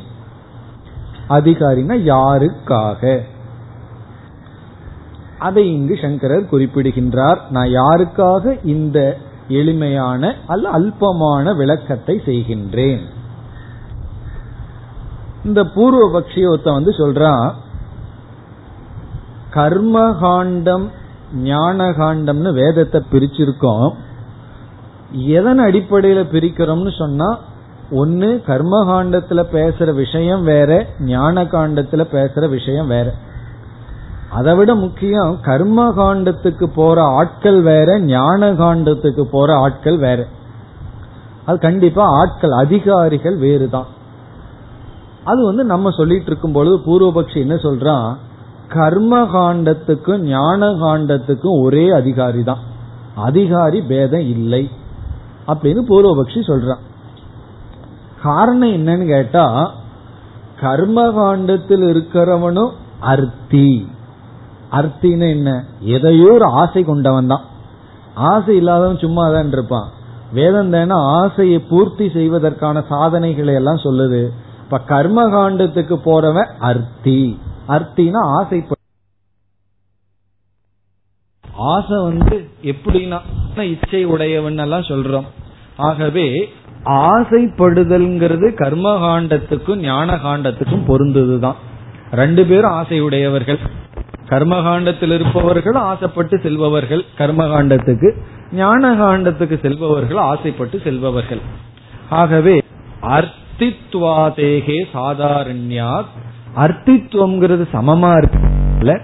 [1.30, 3.20] அதிகாரினா யாருக்காக?
[5.40, 7.42] அதை இங்கு சங்கரர் குறிப்பிடுகின்றார்.
[7.50, 13.02] நான் யாருக்காக இந்த எளிமையான அல்ல அல்பமான விளக்கத்தை செய்கின்றேன்?
[15.46, 17.52] இந்த பூர்வ பக்ஷியத்தை வந்து சொல்றான்
[19.54, 20.90] கர்மகாண்டம்
[21.38, 23.94] ஞானகாண்டம்னு வேதத்தை பிரிச்சிருக்கோம்.
[25.12, 27.40] எதன் அடிப்படையில பிரிக்கிறோம்னு சொன்னா
[27.92, 33.14] ஒன்னு கர்மகாண்டத்துல பேசுற விஷயம் வேற ஞான காண்டத்துல பேசுற விஷயம் வேற.
[34.30, 40.28] அதை விட முக்கியம் கர்ம காண்டத்துக்கு போற ஆட்கள் வேற ஞான காண்டத்துக்கு போற ஆட்கள் வேற.
[41.46, 43.86] அது கண்டிப்பா ஆட்கள் அதிகாரிகள் வேறுதான்.
[45.24, 48.16] அது வந்து நம்ம சொல்லிட்டு இருக்கும் பொழுது பூர்வபக்ஷி என்ன சொல்றான்?
[48.74, 52.72] கர்ம காண்டத்துக்கும் ஞான காண்டத்துக்கும் ஒரே அதிகாரி தான்
[53.16, 54.70] அதிகாரி பேதம் இல்லை.
[55.48, 56.84] அப்படின்னு பூர்வபக்ஷி சொல்றான்.
[58.24, 59.74] காரணம் என்னன்னு கேட்டா
[60.62, 63.88] கர்ம காண்டத்தில் இருக்கிறவனும் அர்த்தி.
[64.72, 65.64] அர்த்தின்னு என்ன?
[65.80, 67.46] எதையோ ஒரு ஆசை கொண்டவன் தான்.
[68.14, 69.90] ஆசை இல்லாதவன் சும்மா தான் இருப்பான்.
[70.34, 74.30] வேதம் தானே ஆசையை பூர்த்தி செய்வதற்கான சாதனைகளை எல்லாம் சொல்லுது.
[74.64, 77.40] இப்ப கர்ம காண்டத்துக்கு போறவன் அர்த்தி.
[77.68, 78.64] அர்த்தினா ஆசை
[81.56, 83.20] ஆசை வந்து எப்படின்னா
[83.62, 85.26] இச்சை உடையவன் எல்லாம் சொல்றோம்.
[85.78, 86.54] ஆகவே
[86.86, 91.56] ஆசைப்படுதல்ங்கிறது கர்ம காண்டத்துக்கும் ஞான காண்டத்துக்கும் பொருந்ததுதான்.
[92.12, 93.60] ரெண்டு பேரும் ஆசையுடையவர்கள்.
[94.30, 98.18] கர்மகாண்டத்தில் இருப்பவர்கள் ஆசைப்பட்டு செல்பவர்கள் கர்மகாண்டத்துக்கு
[98.52, 101.42] ஞான காண்டத்துக்கு செல்பவர்கள் ஆசைப்பட்டு செல்பவர்கள்.
[102.10, 102.62] ஆகவே
[103.02, 106.06] அர்த்தித்வாதேகே சாதாரண்யா
[106.56, 109.00] அர்த்தித்துவம்ங்கிறது சமமா இருக்குல்ல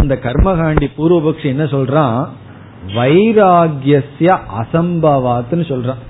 [0.00, 2.26] இந்த கர்மகாண்டி பூர்வபக்ஷி என்ன சொல்றான்?
[2.86, 6.00] வைராகிய அசம்பவாத்துன்னு சொல்றான்.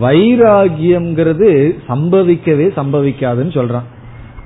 [0.00, 3.82] வைராகியம்ங்கிறது சம்பவிக்கவே சம்பவிக்காதுன்னு சொல்றான்.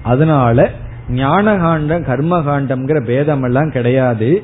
[0.02, 0.70] அதனால
[1.08, 4.42] ஞானகாண்டம் கர்மகாண்டம்ங்கிற பேதம் எல்லாம் கிடையாது.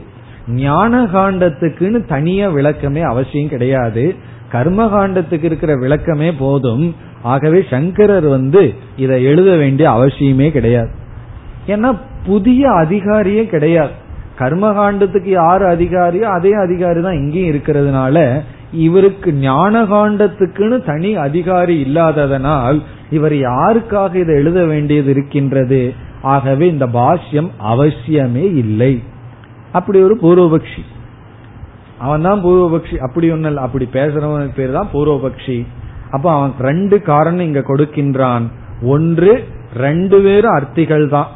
[0.49, 4.15] ஞான காண்டத்துக்குன்னு தனிய விளக்கமே அவசியம் கிடையாது.
[4.57, 6.87] கர்ம காண்டத்துக்கு இருக்கிற விளக்கமே போதும்.
[7.33, 8.63] ஆகவே சங்கரர் வந்து
[8.97, 10.93] இதை எழுத வேண்டிய அவசியமே கிடையாது.
[11.67, 11.91] ஏன்னா
[12.27, 13.95] புதிய அதிகாரியே கிடையாது.
[14.41, 18.17] கர்மகாண்டத்துக்கு யாரு அதிகாரியோ அதே அதிகாரி தான் இங்கேயும் இருக்கிறதுனால
[18.73, 22.79] இவருக்கு ஞான காண்டத்துக்குன்னு தனி அதிகாரி இல்லாததனால்
[23.11, 25.81] இவர் யாருக்காக இதை எழுத வேண்டியது இருக்கின்றது?
[26.35, 28.93] ஆகவே இந்த பாஷ்யம் அவசியமே இல்லை.
[29.73, 30.85] அப்படி ஒரு பூர்வபக்ஷி.
[31.99, 32.97] அவன் தான் பூர்வபக்ஷி.
[32.97, 35.67] அப்படி ஒன்னு அப்படி பேசுறவன் பேர் தான் பூர்வபக்ஷி.
[36.11, 38.43] அப்ப அவன் ரெண்டு காரணம் இங்க கொடுக்கின்றான்.
[38.83, 41.27] ஒன்று ரெண்டு பேரும் அர்த்திகள் தான்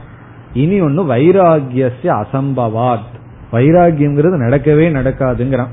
[0.53, 3.09] இனி ஒன்னு வைராகிய அசம்பவாத்.
[3.53, 5.73] வைராகியம்ங்கிறது நடக்கவே நடக்காதுங்கிறான்.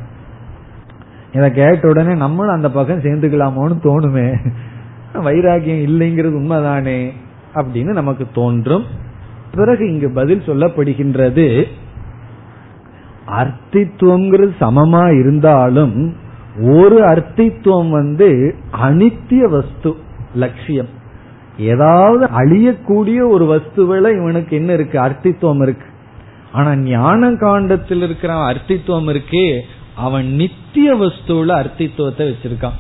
[1.34, 4.38] இதை கேட்ட உடனே நம்மளும் அந்த பக்கம் சேர்ந்துக்கலாமோன்னு தோணுமே.
[5.14, 7.14] வைராகியம் இல்லைங்கிறது உண்மைதானே
[7.56, 8.86] அப்படின்னு நமக்கு தோன்றும்.
[9.52, 11.64] பிறகு இங்கு பதில் சொல்லப்படுகின்றது
[13.28, 16.16] அர்த்தித்துவம்ங்கிறது சமமா இருந்தாலும்
[16.62, 19.96] ஒரு அர்த்தித்துவம் வந்து அனித்திய வஸ்து
[20.36, 20.88] லட்சியம்.
[21.60, 25.00] ஏதாவது அழியக்கூடிய ஒரு வஸ்துவில இவனுக்கு என்ன இருக்கு?
[25.00, 25.86] அர்த்தித்துவம் இருக்கு.
[26.52, 29.60] ஆனா ஞான காண்டத்தில் இருக்கிற அர்த்தித்துவம் இருக்கே
[29.96, 32.78] அவன் நித்திய வஸ்துல அர்த்தித்துவத்தை வச்சிருக்கான்.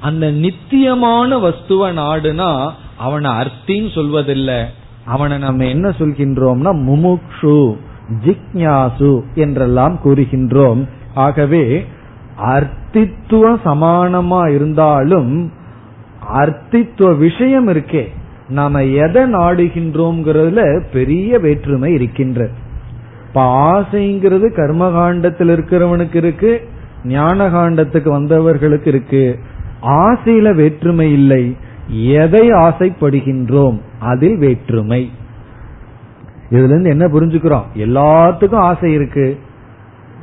[0.00, 4.64] அந்த நித்தியமான வஸ்துவ நாடுனா அவனை அர்த்தின்னு சொல்வதில்லை.
[5.04, 7.86] அவனை நம்ம என்ன சொல்கின்றோம்னா முமுக்ஷு.
[8.24, 10.88] ஜிக்யாசு என்றெல்லாம் கூறுகின்றோம்.
[11.14, 11.86] ஆகவே
[12.42, 15.52] அர்த்தித்துவம் சமானமா இருந்தாலும்
[16.34, 18.08] அர்த்தித்துவ விஷயம் இருக்கே.
[18.48, 22.48] நாம எதை நாடுகின்றோம்ங்கிறதுல பெரிய வேற்றுமை இருக்கின்ற.
[23.28, 23.42] இப்ப
[23.80, 26.68] ஆசைங்கிறது கர்மகாண்டத்தில் இருக்கிறவனுக்கு இருக்கு
[27.04, 29.38] ஞான காண்டத்துக்கு வந்தவர்களுக்கு இருக்கு.
[29.82, 31.56] ஆசையில வேற்றுமை இல்லை.
[31.90, 33.78] எதை ஆசைப்படுகின்றோம்?
[33.98, 35.10] அதில் வேற்றுமை.
[36.50, 37.68] இதுல இருந்து என்ன புரிஞ்சுக்கிறோம்?
[37.74, 39.38] எல்லாத்துக்கும் ஆசை இருக்கு.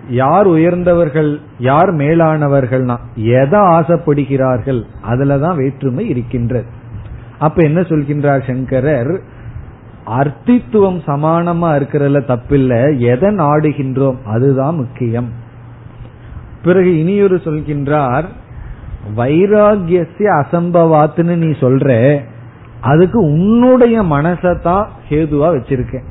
[0.10, 6.66] யார் உயர்ந்தவர்கள் யார் மேலானவர்கள்னா எதை ஆசைப்படுகிறார்கள் அதுலதான் வேற்றுமை இருக்கின்றது
[7.40, 9.14] அப்ப என்ன சொல்கின்றார் சங்கரர்?
[10.08, 15.30] அர்த்தித்துவம் சமானமா இருக்கிறதுல தப்பில்ல எதை நாடுகின்றோம் அதுதான் முக்கியம்.
[16.64, 18.26] பிறகு இனியொரு சொல்கின்றார்
[19.18, 22.20] வைராகியசிய அசம்பவாத்துன்னு நீ சொல்ற
[22.82, 26.06] அதுக்கு உன்னுடைய மனசத்தான் ஹேதுவா வச்சிருக்கேன்.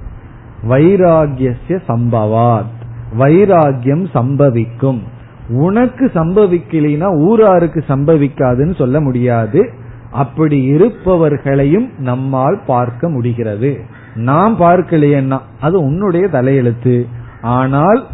[0.68, 1.54] வைராகிய
[1.88, 2.74] சம்பவாத்.
[3.18, 5.00] வைராகியம் சம்பவிக்கும்.
[5.48, 9.70] உனக்கு சம்பவிக்கலைன்னா ஊராருக்கு சம்பவிக்காதுன்னு சொல்ல முடியாது.
[10.12, 13.80] அப்படி இருப்பவர்களையும் நம்மால் பார்க்க முடிகிறது.
[14.14, 17.06] நாம் பார்க்கலையன்னா அது உன்னுடைய தலையெழுத்து.
[17.42, 18.06] ஆனால்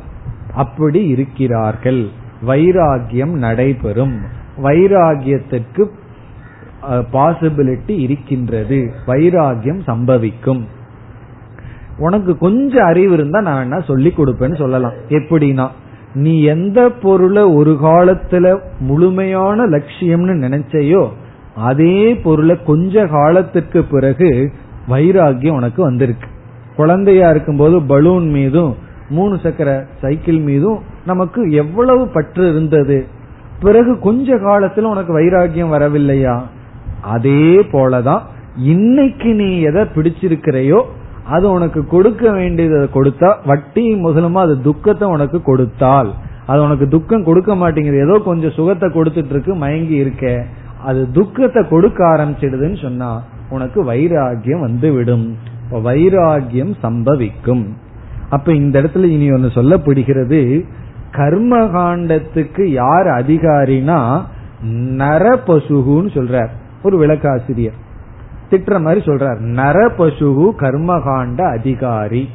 [0.55, 2.09] அப்படி இருக்கிறார்கள்.
[2.47, 4.21] வைராகியம் நடைபெறும்.
[4.63, 5.89] வைராகியத்திற்கு
[7.13, 8.93] பாசிபிலிட்டி இருக்கின்றது.
[9.07, 10.65] வைராகியம் சம்பவிக்கும்.
[12.01, 14.97] உனக்கு கொஞ்சம் அறிவு இருந்தா நான் என்ன சொல்லி கொடுப்பேன்னு சொல்லலாம்.
[15.09, 15.69] எப்படின்னா
[16.15, 21.09] நீ எந்த பொருளை ஒரு காலத்துல முழுமையான லட்சியம்னு நினைச்சையோ
[21.57, 24.53] அதே பொருளை கொஞ்ச காலத்துக்கு பிறகு
[24.89, 26.29] வைராகியம் உனக்கு வந்திருக்கு.
[26.77, 28.77] குழந்தையா இருக்கும்போது பலூன் மீதும்
[29.09, 32.99] மூணு சக்கர சைக்கிள் மீதும் நமக்கு எவ்வளவு பற்று இருந்தது.
[33.61, 36.37] பிறகு கொஞ்ச காலத்துல உனக்கு வைராகியம் வரவில்லையா?
[37.01, 38.21] அதே போலதான்
[38.57, 40.81] இன்னைக்கு நீ எதை பிடிச்சிருக்கிறையோ
[41.35, 46.11] அது உனக்கு கொடுக்க வேண்டியதை கொடுத்தா வட்டி முதலுமா அது துக்கத்தை உனக்கு கொடுத்தால்.
[46.47, 47.99] அது உனக்கு துக்கம் கொடுக்க மாட்டேங்குது.
[48.07, 50.25] ஏதோ கொஞ்சம் சுகத்தை கொடுத்துட்டு இருக்கு மயங்கி இருக்க.
[50.89, 53.11] அது துக்கத்தை கொடுக்க ஆரம்பிச்சிடுதுன்னு சொன்னா
[53.51, 55.27] உனக்கு வைராகியம் வந்து விடும்
[55.87, 57.65] வைராகியம் சம்பவிக்கும்.
[58.31, 60.41] அப்ப இந்த இடத்துல இனி ஒன்னு சொல்லப்படுகிறது.
[61.19, 64.01] கர்ம காண்டத்துக்கு யார் அதிகாரினா
[65.03, 66.51] நரபசுகுன்னு சொல்றார்.
[66.83, 67.79] ஒரு விளக்காசிரியர்.
[68.51, 69.41] திட்டுற மாதிரி சொல்றார்.
[69.55, 72.29] நரபசுகு கர்மகாண்ட அதிகாரி.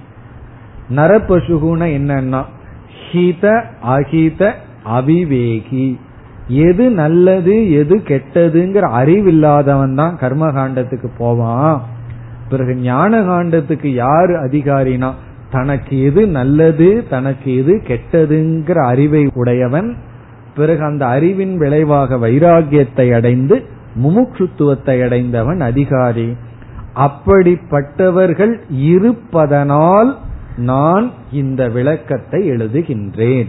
[0.95, 2.43] நரபசுகுன என்னன்னா
[3.11, 4.51] ஹித அஹித
[4.95, 5.99] அவிவேகி.
[6.47, 11.83] எது நல்லது எது கெட்டதுங்கிற அறிவில்லாதவன் தான் கர்மகாண்டத்துக்கு போவான்.
[12.49, 15.11] பிறகு ஞான காண்டத்துக்கு யாரு அதிகாரினா
[15.51, 19.95] தனக்கு எது நல்லது தனக்கு எது கெட்டதுங்கிற அறிவை உடையவன்.
[20.55, 23.65] பிறகு அந்த அறிவின் விளைவாக வைராகியத்தை அடைந்து
[24.03, 26.35] முமுட்சுத்துவத்தை அடைந்தவன் அதிகாரி.
[26.95, 30.17] அப்படிப்பட்டவர்கள் இருப்பதனால்
[30.57, 33.47] நான் இந்த விளக்கத்தை எழுதுகின்றேன்.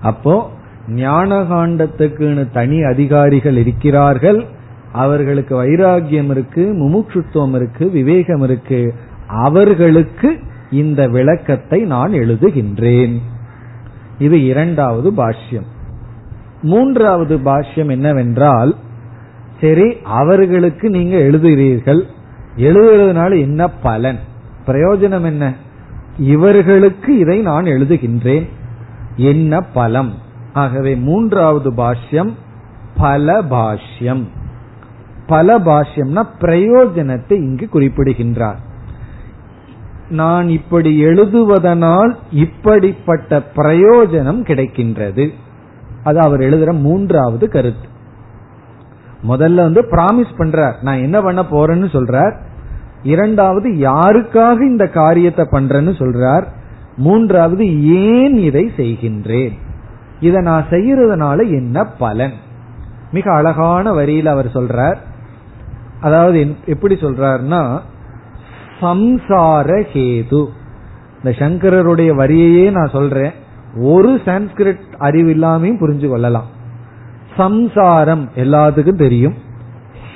[0.00, 0.50] அப்போ
[0.88, 4.44] ஞான காண்டத்துக்குன்னு தனி அதிகாரிகள் இருக்கிறார்கள்.
[4.92, 8.94] அவர்களுக்கு வைராகியம் இருக்கு முமுட்சுத்துவம் இருக்கு விவேகம் இருக்கு.
[9.26, 10.38] அவர்களுக்கு
[10.70, 13.18] இந்த விளக்கத்தை நான் எழுதுகின்றேன்.
[14.18, 15.68] இது இரண்டாவது பாஷ்யம்.
[16.62, 18.76] மூன்றாவது பாஷ்யம் என்னவென்றால்
[19.62, 22.02] சரி அவர்களுக்கு நீங்க எழுதுகிறீர்கள்.
[22.56, 24.18] எழுதுறதுனால என்ன பலன்?
[24.66, 25.54] பிரயோஜனம் என்ன?
[26.18, 28.48] இவர்களுக்கு இதை நான் எழுதுகின்றேன்.
[29.16, 30.14] என்ன பலம்?
[30.52, 32.32] ஆகவே மூன்றாவது பாஷ்யம்
[32.96, 34.24] பல பாஷ்யம்.
[35.26, 38.58] பல பாஷ்யம்னா பிரயோஜனத்தை இங்கு குறிப்பிடுகின்றார்.
[40.10, 45.32] நான் இப்படி எழுதுவதனால் இப்படிப்பட்ட பிரயோஜனம் கிடைக்கின்றது.
[46.04, 47.90] அது அவர் எழுதுற மூன்றாவது கருத்து.
[49.28, 50.72] முதல்ல வந்து பிராமிஸ் பண்றார்.
[50.82, 52.34] நான் என்ன பண்ண போறேன்னு சொல்றார்.
[53.02, 56.44] இரண்டாவது யாருக்காக இந்த காரியத்தை பண்றேன்னு சொல்றார்.
[56.96, 59.52] மூன்றாவது ஏன் இதை செய்கின்றேன்?
[60.20, 62.32] இதை நான் செய்யறதுனால என்ன பலன்?
[63.12, 64.96] மிக அழகான வரியில் அவர் சொல்றார்.
[66.00, 67.78] அதாவது எப்படி சொல்றாருன்னா
[68.80, 70.46] சம்சார ஹேது.
[71.16, 73.32] இந்த சங்கரருடைய வரியையே நான் சொல்றேன்.
[73.80, 76.60] ஒரு சான்ஸ்கிரிட் அறிவு இல்லாமையும் புரிஞ்சு கொள்ளலாம்.
[77.36, 79.34] சம்சாரம் எல்லாத்துக்கும் தெரியும்.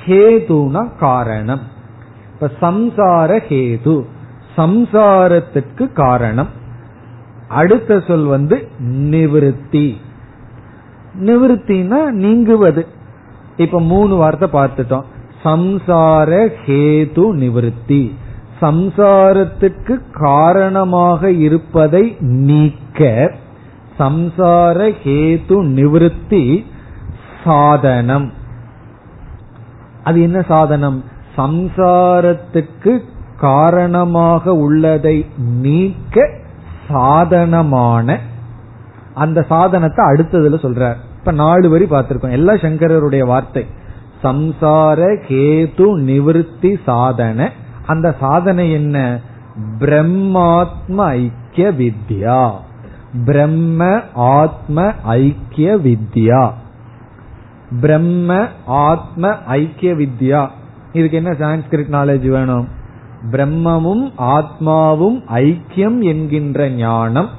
[0.05, 1.61] ஹேதுனா காரணம்.
[2.33, 4.05] இப்ப சம்சார ஹேது
[4.57, 6.47] சம்சாரத்துக்கு காரணம்.
[7.47, 9.95] அடுத்த சொல் வந்து நிவிருத்தி.
[11.21, 12.87] நிவிருத்தினா நீங்குவது.
[13.57, 15.03] இப்ப மூணு வார்த்தை பார்த்துட்டோம்.
[15.43, 18.13] சம்சார ஹேது நிவிருத்தி.
[18.61, 23.31] சம்சாரத்துக்கு காரணமாக இருப்பதை நீக்க
[23.99, 26.65] சம்சார ஹேது நிவிருத்தி
[27.47, 28.31] சாதனம்.
[30.03, 31.03] அது என்ன சாதனம்?
[31.37, 32.99] சம்சாரத்துக்கு
[33.39, 36.29] காரணமாக உள்ளதை நீக்க
[36.89, 38.19] சாதனமான
[39.13, 40.95] அந்த சாதனத்தை அடுத்ததுல சொல்றார்.
[41.19, 42.31] இப்ப நாலு வரி பார்த்திருக்கோம்.
[42.31, 43.65] எல்லாம் சங்கரருடைய வார்த்தை.
[44.23, 47.51] சம்சார கேது நிவிருத்தி சாதன.
[47.85, 49.19] அந்த சாதனை என்ன?
[49.79, 52.51] பிரம்மாத்ம ஐக்கிய வித்யா.
[53.25, 56.51] பிரம்ம ஆத்ம ஐக்கிய வித்யா.
[57.81, 60.47] பிரம்ம ஆத்ம ஐக்கிய வித்யா.
[60.93, 62.67] இதுக்கு என்ன சான்ஸ்கிரிட் நாலேஜ் வேணும்?
[63.31, 67.29] பிரம்மமும் ஆத்மாவும் ஐக்கியம் என்கின்ற ஞானம்.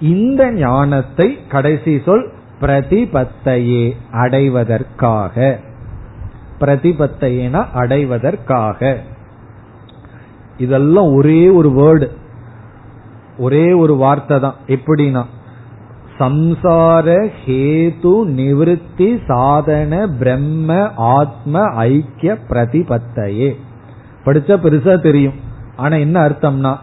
[0.00, 5.60] இந்த ஞானத்தை கடைசி சொல் பிரதிபத்தையே அடைவதற்காக.
[6.60, 9.00] பிரதிபத்தையேனா அடைவதற்காக.
[10.58, 12.10] இதெல்லாம் ஒரே ஒரு வேர்டு
[13.38, 14.54] ஒரே ஒரு வார்த்தை தான்.
[14.66, 15.24] எப்படின்னா
[16.18, 23.56] சம்சார ஹேது நிவிருத்தி சாதன பிரம்ம ஆத்ம ஐக்கிய பிரதிபத்தையே.
[24.24, 25.32] படிச்சா பெருசா தெரியும்.
[25.76, 26.76] ஆனா என்ன அர்த்தம்னா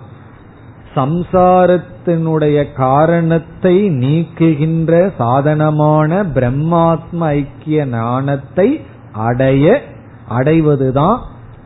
[0.96, 9.82] சம்சாரத்தினுடைய காரணத்தை நீக்குகின்ற சாதனமான பிரம்மாத்ம ஐக்கிய ஞானத்தை அடைய
[10.30, 11.18] அடைவதுதான்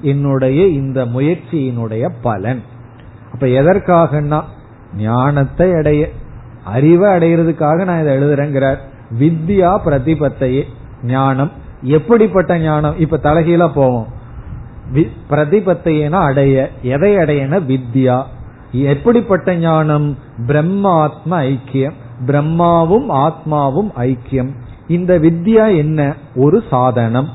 [0.01, 2.61] என்னுடைய இந்த முயற்சியினுடைய பலன்.
[3.33, 4.41] அப்ப எதற்காகனா
[4.97, 6.09] ஞானத்தை அடைய.
[6.65, 8.77] அறிவை அடைகிறதுக்காக நான் இதை எழுதுறேங்கிறார்.
[9.19, 10.63] வித்யா பிரதிபத்தையே
[11.03, 11.51] ஞானம்.
[11.81, 12.99] எப்படிப்பட்ட ஞானம்?
[12.99, 14.07] இப்ப தலைகீழா போவோம்.
[15.29, 16.69] பிரதிபத்தையனா அடைய.
[16.81, 18.23] எதை அடையன வித்யா.
[18.71, 20.17] எப்படிப்பட்ட ஞானம்?
[20.47, 21.93] பிரம்மாத்ம ஐக்கியம்.
[22.25, 24.49] பிரம்மாவும் ஆத்மாவும் ஐக்கியம்.
[24.87, 26.15] இந்த வித்யா என்ன?
[26.35, 27.29] ஒரு சாதனம்.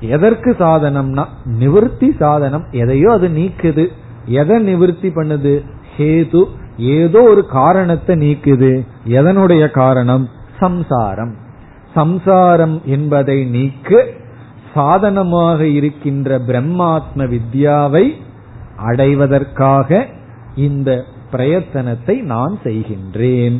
[0.00, 1.24] எதற்கு சாதனம்னா?
[1.44, 2.64] நிவர்த்தி சாதனம்.
[2.70, 3.86] எதையோ அது நீக்குது.
[4.24, 5.64] எதை நிவர்த்தி பண்ணுது?
[5.98, 6.44] ஹேது
[6.78, 8.86] ஏதோ ஒரு காரணத்தை நீக்குது.
[9.08, 10.28] எதனுடைய காரணம்?
[10.60, 11.34] சம்சாரம்.
[11.94, 14.06] சம்சாரம் என்பதை நீக்க
[14.74, 18.10] சாதனமாக இருக்கின்ற பிரம்மாத்ம வித்யாவை
[18.76, 20.06] அடைவதற்காக
[20.54, 23.58] இந்த பிரயத்தனத்தை நான் செய்கின்றேன்.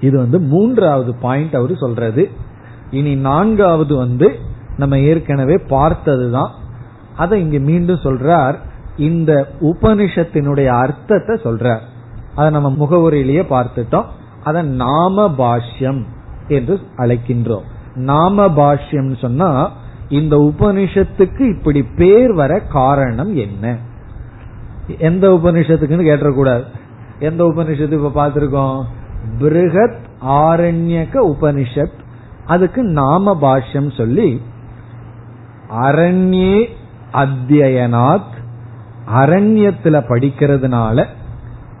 [0.00, 2.30] இது வந்து மூன்றாவது பாயிண்ட் அவர் சொல்றது.
[2.90, 4.38] இனி நான்காவது வந்து
[4.76, 6.50] நம்ம ஏற்கனவே பார்த்ததுதான்.
[7.16, 8.54] அதை இங்க மீண்டும் சொல்றார்.
[8.96, 11.80] இந்த உபனிஷத்தினுடைய அர்த்தத்தை சொல்றார்.
[12.34, 14.04] அதை நம்ம முகவுரையிலேயே பார்த்துட்டோம்.
[14.44, 16.02] அதை நாம பாஷ்யம்
[16.48, 17.62] என்று அழைக்கின்றோம்.
[17.94, 19.72] நாம பாஷ்யம் சொன்னா
[20.08, 23.76] இந்த உபனிஷத்துக்கு இப்படி பேர் வர காரணம் என்ன?
[24.98, 26.64] எந்த உபனிஷத்துக்குன்னு கேட்டக்கூடாது
[27.18, 28.84] எந்த உபனிஷத்து இப்ப பார்த்திருக்கோம்?
[29.40, 32.02] பிருகத் ஆரண்யக உபனிஷத்.
[32.46, 34.42] அதுக்கு நாம பாஷ்யம் சொல்லி
[35.80, 36.66] அரண்யே
[37.12, 38.32] அத்தியனாத்
[39.12, 41.06] அரண்யத்துல படிக்கிறதுனால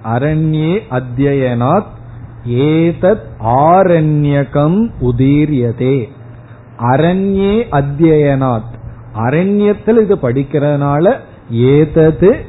[0.04, 1.92] அரண்யே அத்தியனாத்
[2.48, 6.08] ஏதத் ஆரண்யகம் உதீரியதே.
[6.78, 8.72] அரண்யே அத்தியனாத்
[9.12, 11.16] அரண்யத்தில் இது படிக்கிறதுனால
[11.50, 12.44] ஏதது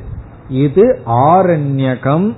[0.49, 2.33] இது ஆரண்யகம்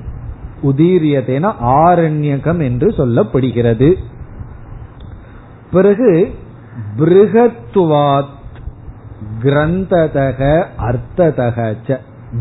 [0.64, 3.94] உதீரியதேன ஆரண்யகம் என்று சொல்லப்படுகிறது.
[5.72, 6.36] பிறகு
[6.98, 8.36] பிருகத்துவாத்
[9.44, 11.76] கிரந்ததக அர்த்ததக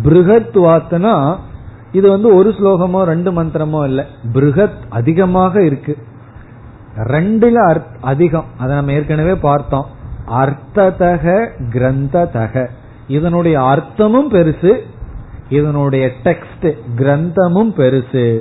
[0.03, 1.37] பிருகத்வாத்னா
[1.93, 4.07] இது வந்து ஒரு ஸ்லோகமோ ரெண்டு மந்திரமோ இல்ல.
[4.33, 5.99] பிருகத் அதிகமாக இருக்கு.
[6.97, 8.45] ரெண்டுல அதிகம்.
[8.59, 9.87] அதை நம்ம ஏற்கனவே பார்த்தோம்.
[10.29, 12.69] அர்த்ததக கிரந்ததக.
[13.09, 14.81] இதனுடைய அர்த்தமும் பெருசு.
[15.49, 18.41] இதனுடைய டெக்ஸ்ட் கிரந்தமும் பெருசு.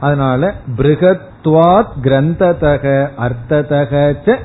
[0.00, 4.36] அதனால பிருகத்வாத் கிரந்ததக அர்த்ததக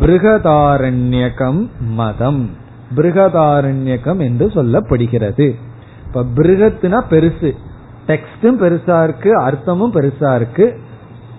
[0.00, 2.59] பிருகதாரண்யகம் மதம்.
[2.96, 5.54] பிருகதாரண்யகம் என்று சொல்லப்படுகிறது.
[6.06, 7.52] இப்ப பிருகத்துனா பெருசு.
[8.06, 10.80] டெக்ஸ்டும் பெருசா இருக்கு அர்த்தமும் பெருசா இருக்கு.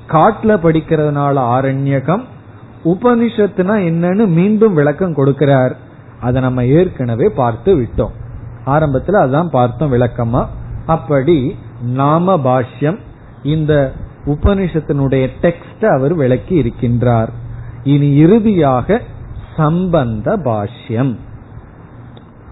[0.10, 2.24] காட்டுல படிக்கிறதுனால ஆரண்யகம்.
[2.86, 5.74] உபனிஷத்துனா என்னன்னு மீண்டும் விளக்கம் கொடுக்கிறார்.
[6.22, 8.12] அதை நம்ம ஏற்கனவே பார்த்து விட்டோம்.
[8.66, 10.46] ஆரம்பத்துல அதான் பார்த்தோம் விளக்கமா.
[10.86, 12.98] அப்படி நாம பாஷ்யம்
[13.44, 13.92] இந்த
[14.26, 17.30] உபனிஷத்தினுடைய டெக்ஸ்ட அவர் விளக்கி இருக்கின்றார்.
[17.84, 19.02] இனி இறுதியாக
[19.58, 21.16] சம்பந்த பாஷ்யம்.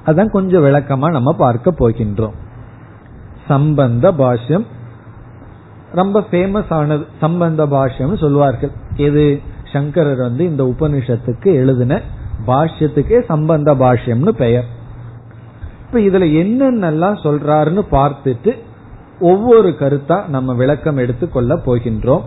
[0.10, 2.36] அதான் கொஞ்சம் விளக்கமா நம்ம பார்க்க போகின்றோம்.
[3.47, 4.66] சம்பந்த பாஷ்யம்
[5.93, 7.05] ரொம்ப ஃபேமஸ் ஆனது.
[7.20, 8.72] சம்பந்த பாஷ்யம் சொல்வார்கள்.
[8.95, 9.41] எது?
[9.74, 12.01] சங்கரர் வந்து இந்த உபனிஷத்துக்கு எழுதின
[12.47, 14.66] பாஷ்யத்துக்கே சம்பந்த பாஷ்யம்னு பெயர்.
[15.86, 18.55] இப்ப இதுல என்னென்னலாம் சொல்றாருன்னு பார்த்துட்டு
[19.20, 22.22] ஒவ்வொரு கருத்தா நம்ம விளக்கம் எடுத்துக்கொள்ள போகின்றோம்.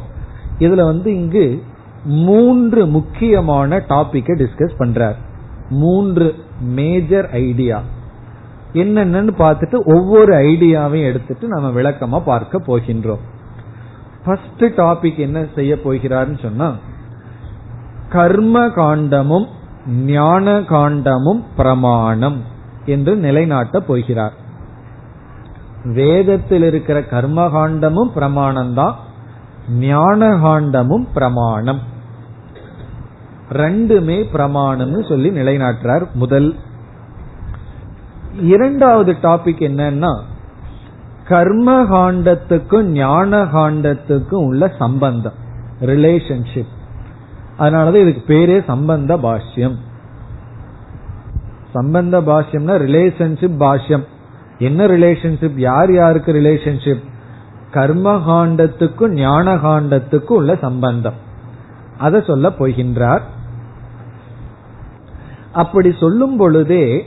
[0.58, 1.62] இதுல வந்து இங்கு
[2.04, 5.16] மூன்று முக்கியமான டாபிக்கை டிஸ்கஸ் பண்றார்.
[5.72, 6.26] மூன்று
[6.60, 7.78] மேஜர் ஐடியா
[8.72, 13.22] என்னென்னு பார்த்துட்டு ஒவ்வொரு ஐடியாவையும் எடுத்துட்டு நம்ம விளக்கமா பார்க்க போகின்றோம்.
[14.24, 16.68] ஃபர்ஸ்ட் டாபிக் என்ன செய்ய போகிறார்னு சொன்னா
[18.08, 19.46] கர்ம காண்டமும்
[20.06, 22.38] ஞான காண்டமும் பிரமாணம்
[22.84, 24.34] என்று நிலைநாட்ட போகிறார்.
[25.94, 28.96] வேதத்தில் இருக்கிற கர்மகாண்டமும் பிரமாணம் தான்
[29.78, 31.80] ஞான காண்டமும் பிரமாணம்.
[33.52, 36.54] ரெண்டுமே பிரமாணம்னு சொல்லி நிலைநாட்டுறார் முதல்.
[38.40, 40.20] இரண்டாவது டாபிக் என்னன்னா
[41.28, 45.40] கர்மகாண்டத்துக்கும் ஞானகாண்டத்துக்கும் ஞான காண்டத்துக்கும் உள்ள சம்பந்தம்
[45.80, 46.72] ரிலேஷன்ஷிப்
[47.58, 49.76] அதனாலதான் இதுக்கு பேரே சம்பந்த பாஷ்யம்.
[51.72, 54.04] சம்பந்த பாஷ்யம்னா ரிலேஷன்ஷிப் பாஷ்யம்.
[54.58, 57.02] என்ன ரிலேஷன்ஷிப் யார் யாருக்கு ரிலேஷன்ஷிப்
[57.72, 61.18] கர்மகாண்டத்துக்கும் ஞானகாண்டத்துக்கும் ஞான காண்டத்துக்கும் உள்ள சம்பந்தம்.
[61.98, 63.20] அதை சொல்ல போகின்றார்.
[65.52, 67.04] அப்படி சொல்லும் பொழுதே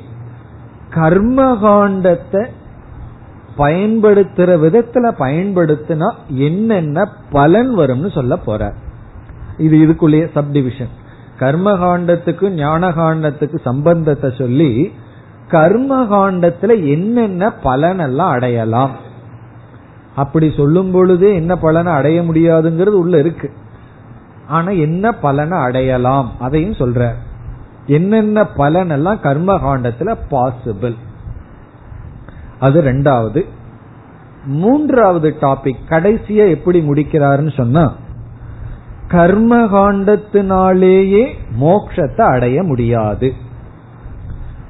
[0.89, 2.46] கர்மகாண்டத்தை
[3.58, 8.74] பயன்படுத்துற விதத்துல பயன்படுத்தினா என்னென்ன பலன் வரும்னு சொல்ல போற.
[9.58, 10.89] இது இதுக்குள்ளேயே சப்டிவிஷன்
[11.38, 14.91] கர்ம ஞானகாண்டத்துக்கு சம்பந்தத்தை சொல்லி
[15.48, 18.91] கர்மகாண்டத்துல என்னென்ன பலன் எல்லாம் அடையலாம்.
[20.16, 23.52] அப்படி சொல்லும் பொழுதே என்ன பலனை அடைய முடியாதுங்கிறது உள்ள இருக்கு.
[24.48, 26.32] ஆனா என்ன பலனை அடையலாம்?
[26.39, 27.14] அதையும் சொல்ற.
[27.88, 30.96] என்னென்ன பலன் எல்லாம் கர்ம காண்டத்துல பாசிபிள்
[32.60, 33.46] அது ரெண்டாவது.
[34.46, 37.94] மூன்றாவது டாபிக் கடைசிய எப்படி முடிக்கிறாருன்னு சொன்னா
[39.08, 43.34] கர்ம காண்டத்தினாலேயே மோட்சத்தை அடைய முடியாது.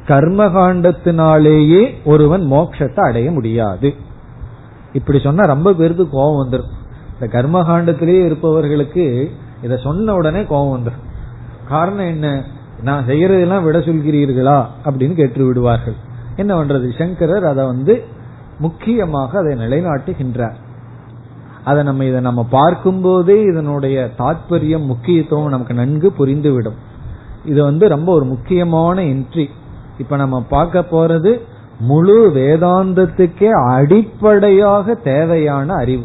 [0.08, 3.94] கர்ம காண்டத்தினாலேயே ஒருவன் மோட்சத்தை அடைய முடியாது.
[4.94, 6.74] இப்படி சொன்னா ரொம்ப பேருக்கு கோபம் வந்துடும்
[7.20, 11.04] இந்த கர்மகாண்டத்திலேயே இருப்பவர்களுக்கு இத சொன்ன உடனே கோபம் வந்துடும்
[11.68, 12.44] காரணம் என்ன?
[12.84, 15.94] நான் செய்யறதெல்லாம் விட சொல்கிறீர்களா அப்படின்னு கேட்டு விடுவார்கள்.
[16.36, 16.98] என்ன பண்றது?
[16.98, 18.04] சங்கரர் அதை வந்து
[18.60, 20.54] முக்கியமாக அதை நிலைநாட்டுகின்றார்.
[21.64, 26.78] அதை நம்ம இதை நம்ம பார்க்கும் போதே இதனுடைய தாற்பயம் முக்கியத்துவம் நமக்கு நன்கு புரிந்துவிடும்.
[27.46, 29.50] இது வந்து ரொம்ப ஒரு முக்கியமான என்ட்ரி
[29.98, 31.40] இப்ப நம்ம பார்க்க போறது
[31.80, 36.04] முழு வேதாந்தத்துக்கே அடிப்படையாக தேவையான அறிவு.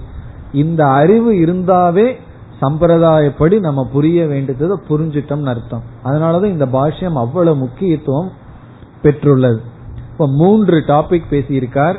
[0.52, 2.16] இந்த அறிவு இருந்தாவே
[2.62, 5.82] சம்பிரதாயப்படி நம்ம புரிய வேண்டியதை புரிஞ்சிட்டோம்னு அர்த்தம்.
[6.04, 8.30] அதனாலதான் இந்த பாஷ்யம் அவ்வளவு முக்கியத்துவம்
[9.02, 9.58] பெற்றுள்ளது.
[10.12, 11.96] இப்ப மூன்று டாபிக் பேசியிருக்கார்.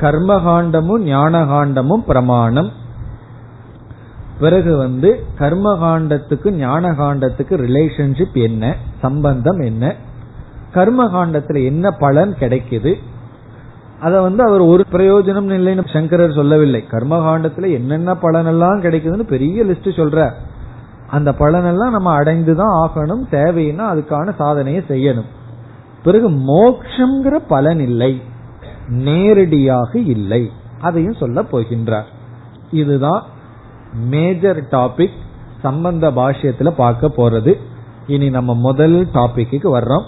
[0.00, 2.70] கர்மகாண்டமும் ஞானகாண்டமும் பிரமாணம்.
[4.40, 9.94] பிறகு வந்து கர்மகாண்டத்துக்கு ஞான காண்டத்துக்கு ரிலேஷன்ஷிப் என்ன சம்பந்தம் என்ன?
[10.74, 12.94] கர்மகாண்டத்துல என்ன பலன் கிடைக்குது?
[14.00, 16.84] அதை வந்து அவர் ஒரு பிரயோஜனம் இல்லைன்னு சங்கரர் சொல்லவில்லை.
[16.90, 20.30] கர்மகாண்டத்துல என்னென்ன பலன் எல்லாம் கிடைக்குதுன்னு பெரிய லிஸ்ட் சொல்ற.
[21.08, 25.26] அந்த பலனெல்லாம் நம்ம அடைந்துதான் ஆகணும் தேவைன்னா அதுக்கான சாதனையை செய்யணும்.
[26.04, 28.22] பிறகு மோக்ஷங்கிற பலன் இல்லை.
[28.88, 30.50] நேரடியாக இல்லை.
[30.80, 32.04] அதையும் சொல்ல போகின்றார்.
[32.70, 33.22] இதுதான்
[34.08, 35.16] மேஜர் டாபிக்
[35.62, 37.54] சம்பந்த பாஷ்யத்துல பார்க்க போறது.
[38.06, 40.04] இனி நம்ம முதல் டாபிக்கு வர்றோம்.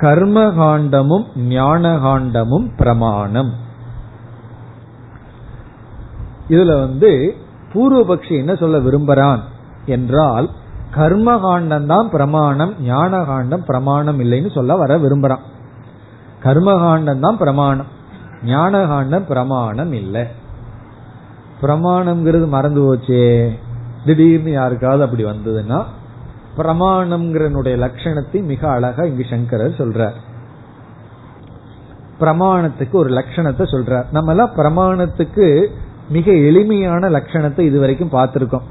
[0.00, 3.52] கர்மகாண்டமும் ஞானகாண்டமும் பிரமாணம்.
[6.48, 7.36] இதுல வந்து
[7.72, 9.40] பூர்வபக்ஷி என்ன சொல்ல விரும்புறான்
[9.86, 10.50] என்றால்
[10.96, 15.44] கர்மகாண்டம் தான் பிரமாணம் ஞானகாண்டம் பிரமாணம் இல்லைன்னு சொல்ல வர விரும்புறான்.
[16.42, 17.86] கர்மகாண்டம் தான் பிரமாணம்
[18.44, 20.24] ஞானகாண்டம் பிரமாணம் இல்லை.
[21.62, 23.50] பிரமாணம்ங்கிறது மறந்து போச்சே.
[24.04, 25.84] திடீர்னு யாருக்காவது அப்படி வந்ததுன்னா
[26.56, 30.16] பிரமாணம்ங்கிறனுடைய லட்சணத்தை மிக அழகா இங்கு சங்கரர் சொல்றார்.
[32.20, 34.06] பிரமாணத்துக்கு ஒரு லட்சணத்தை சொல்றார்.
[34.10, 35.66] நம்ம எல்லாம் பிரமாணத்துக்கு
[36.08, 38.66] மிக எளிமையான லட்சணத்தை இதுவரைக்கும் பார்த்திருக்கோம்.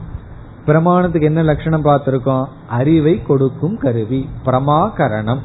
[0.65, 2.45] பிரமாணத்துக்கு என்ன லட்சணம் பார்த்திருக்கோம்?
[2.69, 5.41] அறிவை கொடுக்கும் கருவி பிரமாகரணம்.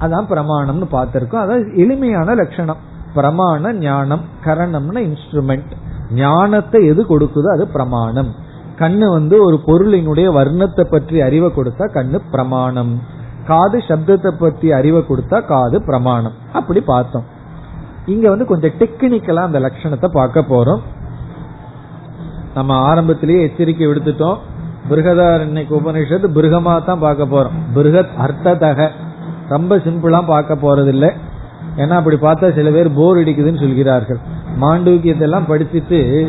[0.00, 1.42] அதான் பிரமாணம்னு பார்த்திருக்கோம்.
[1.44, 2.76] அதான் எளிமையான லட்சணம்.
[3.14, 5.72] பிரமாண ஞானம் கரணம்னா இன்ஸ்ட்ருமெண்ட்
[6.14, 8.30] ஞானத்தை எது கொடுக்குதோ அது பிரமாணம்.
[8.78, 13.02] கண்ணு வந்து ஒரு பொருளினுடைய வர்ணத்தை பற்றி அறிவை கொடுத்தா கண்ணு பிரமாணம்.
[13.46, 16.32] காது சப்தத்தை பற்றி அறிவை கொடுத்தா காது பிரமாணம்.
[16.52, 17.24] அப்படி பார்த்தோம்.
[18.06, 20.80] இங்க வந்து கொஞ்சம் டெக்னிக்கலா அந்த லட்சணத்தை பார்க்க போறோம்.
[22.54, 24.36] நம்ம ஆரம்பத்திலேயே எச்சரிக்கை விடுத்துட்டோம்.
[24.90, 27.56] பிருகதாரண்யக்கு உபநிஷத்து பிருகமா தான் பார்க்க போறோம்.
[27.74, 28.88] பிருகத் அர்த்ததக.
[29.48, 31.10] ரொம்ப சிம்பிளா பார்க்க போறது இல்லை
[31.76, 34.18] ஏன்னா அப்படி பார்த்தா சில பேர் போர் அடிக்குதுன்னு சொல்கிறார்கள்.
[34.60, 36.28] மாண்டூக்கியத்தெல்லாம் படிச்சுட்டு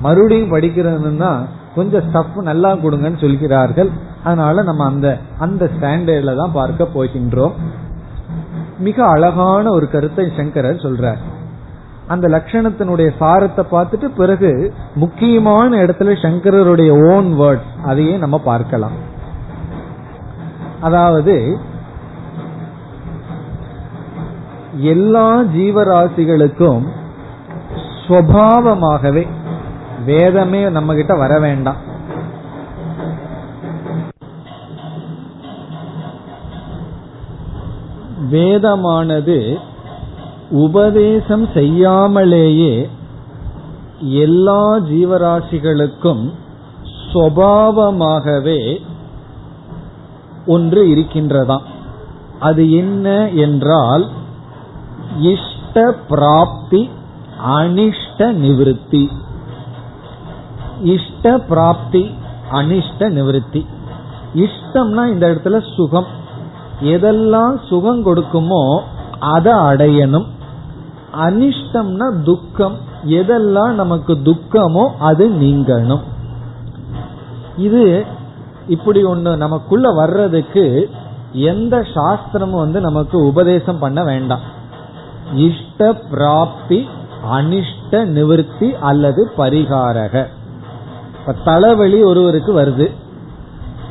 [0.00, 1.44] மறுபடியும் படிக்கிறதுன்னா
[1.74, 3.90] கொஞ்சம் ஸ்டஃப் நல்லா கொடுங்கன்னு சொல்கிறார்கள்.
[4.24, 5.08] அதனால நம்ம அந்த
[5.46, 7.54] அந்த ஸ்டாண்டர்ட்ல தான் பார்க்க போகின்றோம்.
[8.86, 11.20] மிக அழகான ஒரு கருத்தை சங்கரர் சொல்றார்.
[12.12, 14.50] அந்த லட்சணத்தினுடைய சாரத்தை பார்த்துட்டு பிறகு
[15.02, 18.96] முக்கியமான இடத்துல சங்கரருடைய ஓன் வேர்ட்ஸ் அதையே நம்ம பார்க்கலாம்.
[20.80, 21.36] அதாவது
[24.92, 26.84] எல்லா ஜீவராசிகளுக்கும்
[28.06, 29.24] சுவாவமாகவே
[30.02, 31.92] வேதமே நம்ம கிட்ட வர வேண்டாம்.
[38.30, 39.58] வேதமானது
[40.50, 42.90] உபதேசம் செய்யாமலேயே
[43.98, 46.32] எல்லா ஜீவராசிகளுக்கும்
[47.12, 48.80] சுவாவமாகவே
[50.46, 51.62] ஒன்று இருக்கின்றதாம்
[52.38, 54.08] அது என்ன என்றால்
[55.20, 56.90] இஷ்ட பிராப்தி
[57.46, 59.08] அனிஷ்ட நிவிருத்தி.
[60.84, 62.14] இஷ்ட பிராப்தி
[62.52, 63.66] அனிஷ்ட நிவிருத்தி.
[64.34, 66.06] இஷ்டம்னா இந்த இடத்துல சுகம்.
[66.82, 68.80] எதெல்லாம் சுகம் கொடுக்குமோ
[69.20, 70.26] அதை அடையணும்.
[71.20, 72.76] அனிஷ்டம்னா துக்கம்.
[73.06, 76.00] எதெல்லாம் நமக்கு துக்கமோ அது நீங்கணும்.
[77.56, 78.06] இது
[78.68, 80.90] இப்படி ஒண்ணு நமக்குள்ள வர்றதுக்கு
[81.32, 84.44] எந்த சாஸ்திரமும் வந்து நமக்கு உபதேசம் பண்ண வேண்டாம்.
[85.34, 86.88] இஷ்ட பிராப்தி
[87.32, 90.26] அனிஷ்ட நிவர்த்தி அல்லது பரிகாரக.
[91.26, 92.90] இப்ப தலைவலி ஒருவருக்கு வருது.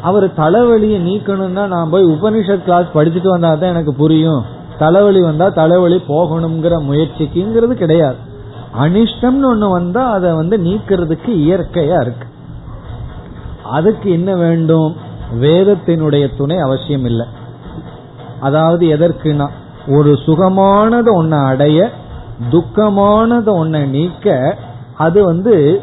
[0.02, 4.44] அவர் தலைவலியை நீக்கணும்னா நான் போய் உபனிஷத் கிளாஸ் படிச்சுட்டு வந்தா தான் எனக்கு புரியும்.
[4.78, 8.16] தலைவலி வந்தா தலைவலி போகணுங்கிற முயற்சிக்குங்கிறது கிடையாது.
[8.82, 12.28] அனிஷ்டம்னு ஒண்ணு வந்தா அதை வந்து நீக்கிறதுக்கு இயற்கையா இருக்கு.
[13.64, 14.96] அதுக்கு என்ன வேண்டும்?
[15.42, 17.26] வேதத்தினுடைய துணை அவசியம் இல்லை.
[18.40, 19.48] அதாவது எதற்குனா
[19.88, 21.92] ஒரு சுகமானது ஒன்ன அடைய
[22.52, 24.58] துக்கமானது ஒன்ன நீக்க
[24.98, 25.82] அது வந்து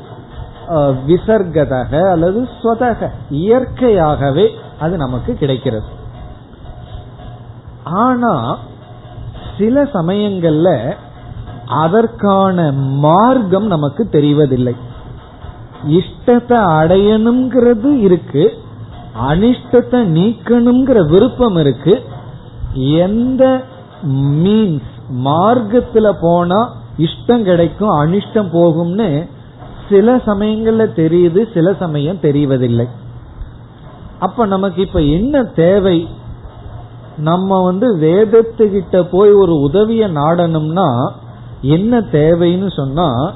[1.07, 3.09] விசர்கதக அல்லது ஸ்வதக.
[3.31, 4.49] இயற்கையாகவே
[4.81, 5.89] அது நமக்கு கிடைக்கிறது.
[7.85, 8.59] ஆனா
[9.59, 10.95] சில சமயங்கள்ல
[11.66, 14.75] அதற்கான மார்க்கம் நமக்கு தெரிவதில்லை.
[15.99, 18.45] இஷ்டத்தை அடையணுங்கிறது இருக்கு.
[19.29, 22.03] அனிஷ்டத்தை நீக்கணுங்கிற விருப்பம் இருக்கு.
[22.75, 23.62] எந்த
[24.45, 24.93] மீன்ஸ்
[25.25, 29.29] மார்க்கத்துல போனா இஷ்டம் கிடைக்கும் அனிஷ்டம் போகும்னு
[29.91, 32.86] சில சமயங்கள்ல தெரியுது சில சமயம் தெரிவதில்லை.
[34.18, 36.09] அப்ப நமக்கு இப்ப என்ன தேவை?
[37.16, 41.11] நம்ம வந்து வேதத்துக்கிட்ட போய் ஒரு உதவிய நாடணும்னா
[41.61, 43.34] என்ன தேவைன்னு சொன்னா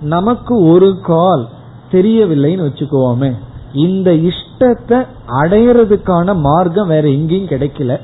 [0.00, 1.48] நமக்கு ஒரு கால்
[1.92, 3.30] தெரியவில்லைன்னு வச்சுக்கோமே
[3.72, 4.98] இந்த இஷ்டத்தை
[5.42, 8.00] அடையறதுக்கான மார்க்கம் வேற எங்கேயும் கிடைக்கல.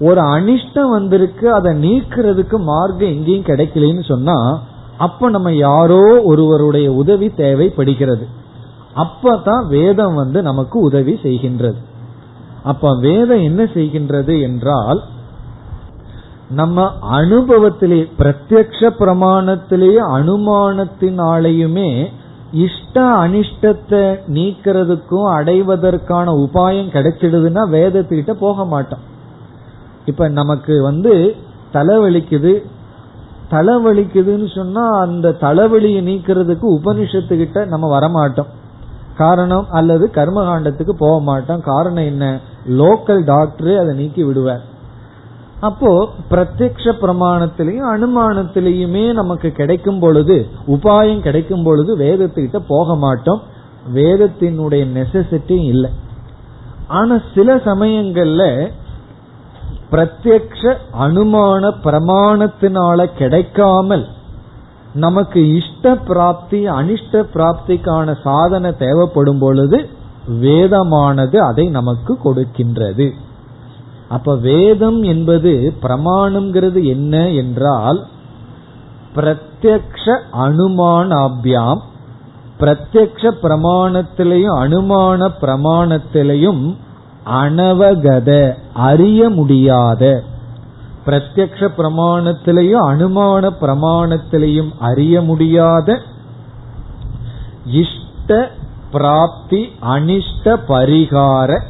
[0.00, 4.62] ஒரு அனிஷ்டம் வந்திருக்கு அதை நீக்கிறதுக்கு மார்க்கம் எங்கேயும் கிடைக்கலன்னு சொன்னா
[4.98, 8.26] அப்ப நம்ம யாரோ ஒருவருடைய உதவி தேவைப்படுகிறது.
[8.96, 11.76] அப்பதான் வேதம் வந்து நமக்கு உதவி செய்கின்றது.
[12.62, 15.02] அப்ப வேதம் என்ன செய்கின்றது என்றால்
[16.48, 22.06] நம்ம அனுபவத்திலே பிரத்யக்ஷ பிரமாணத்திலேயே அனுமானத்தினாலேயுமே
[22.52, 28.98] இஷ்ட அனிஷ்டத்தை நீக்கிறதுக்கும் அடைவதற்கான உபாயம் கிடைச்சிடுதுன்னா வேதத்துக்கிட்ட போக மாட்டோம்.
[30.06, 31.36] இப்ப நமக்கு வந்து
[31.72, 32.62] தலைவலிக்குது
[33.50, 38.46] தலைவலிக்குதுன்னு சொன்னா அந்த தலைவலியை நீக்கிறதுக்கு உபனிஷத்துக்கிட்ட நம்ம வரமாட்டோம்.
[39.16, 41.60] காரணம் அல்லது கர்மகாண்டத்துக்கு போக மாட்டோம்.
[41.60, 42.40] காரணம் என்ன?
[42.68, 44.72] லோக்கல் டாக்டரே அதை நீக்கி விடுவார்.
[45.60, 53.42] அப்போ பிரத்யக்ஷ பிரமாணத்திலையும் அனுமானத்திலையுமே நமக்கு கிடைக்கும் பொழுது உபாயம் கிடைக்கும் பொழுது வேதத்துக்கிட்ட போக மாட்டோம்.
[53.94, 55.90] வேதத்தினுடைய நெசசிட்டி இல்லை.
[56.86, 58.70] ஆனா சில சமயங்கள்ல
[59.90, 60.62] பிரத்யக்ஷ
[61.00, 64.06] அனுமான பிரமாணத்தினால கிடைக்காமல்
[64.94, 69.88] நமக்கு இஷ்ட பிராப்தி அனிஷ்ட பிராப்திக்கான சாதனை தேவைப்படும் பொழுது
[70.40, 73.12] வேதமானது அதை நமக்கு கொடுக்கின்றது.
[74.08, 78.06] அப்ப வேதம் என்பது பிரமாணம்ங்கிறது என்ன என்றால்
[79.14, 80.04] பிரத்யக்ஷ
[80.44, 81.82] அனுமானாபியாம்
[82.60, 86.64] பிரத்யக்ஷ பிரமாணத்திலையும் அனுமான பிரமாணத்திலையும்
[87.26, 90.22] அனவகத அறிய முடியாத.
[91.06, 96.00] பிரத்யக்ஷ பிரமாணத்திலையும் அனுமான பிரமாணத்திலையும் அறிய முடியாத.
[97.66, 98.50] இஷ்ட
[98.90, 101.60] பிராப்தி அனிஷ்ட பரிகார.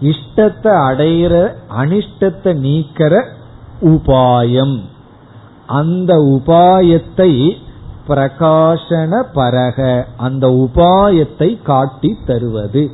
[0.00, 3.24] இஷ்டத்தை அடையிற அனிஷ்டத்தை நீக்கிற
[3.80, 4.80] உபாயம்.
[5.66, 7.56] அந்த உபாயத்தை
[8.08, 12.90] பிரகாசன பரக அந்த உபாயத்தை காட்டி தருவது.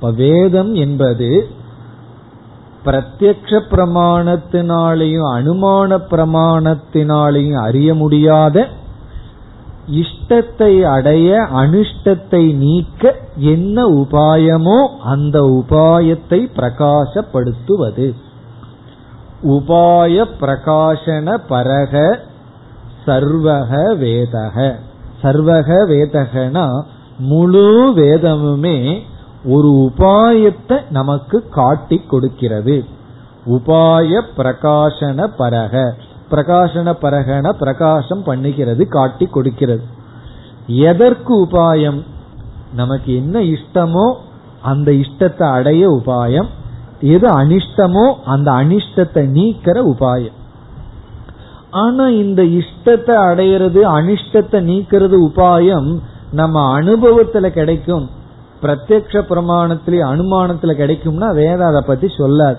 [0.00, 1.48] இப்ப வேதம் என்பது
[2.84, 8.66] பிரத்யக்ஷ பிரமாணத்தினாலேயும் அனுமான பிரமாணத்தினாலேயும் அறிய முடியாத
[9.86, 18.14] இஷ்டத்தை அடைய அனுஷ்டத்தை நீக்க என்ன உபாயமோ அந்த உபாயத்தை பிரகாசப்படுத்துவது.
[19.42, 22.18] உபாய பிரகாசன பரக
[23.06, 23.72] சர்வக
[24.04, 24.74] வேதக.
[25.22, 26.82] சர்வக வேதகனா
[27.18, 29.02] முழு வேதமுமே
[29.48, 32.84] ஒரு உபாயத்தை நமக்கு காட்டி கொடுக்கிறது.
[33.46, 35.74] உபாய பிரகாசன பரக.
[36.30, 39.84] பிரகாசன பரகன பிரகாசம் பண்ணுகிறது காட்டி கொடுக்கிறது.
[40.66, 42.00] எதற்கு உபாயம்?
[42.74, 44.06] நமக்கு என்ன இஷ்டமோ
[44.62, 46.48] அந்த இஷ்டத்தை அடைய உபாயம்.
[47.00, 50.36] எது அனிஷ்டமோ அந்த அனிஷ்டத்தை நீக்கிற உபாயம்.
[51.70, 55.90] ஆனா இந்த இஷ்டத்தை அடையிறது அனிஷ்டத்தை நீக்கிறது உபாயம்
[56.30, 58.06] நம்ம அனுபவத்துல கிடைக்கும்.
[58.62, 62.56] பிரத்யக்ஷ பிரமாணத்திலே அனுமானத்துல கிடைக்கும்னா வேதம் அதை பத்தி சொல்லாது.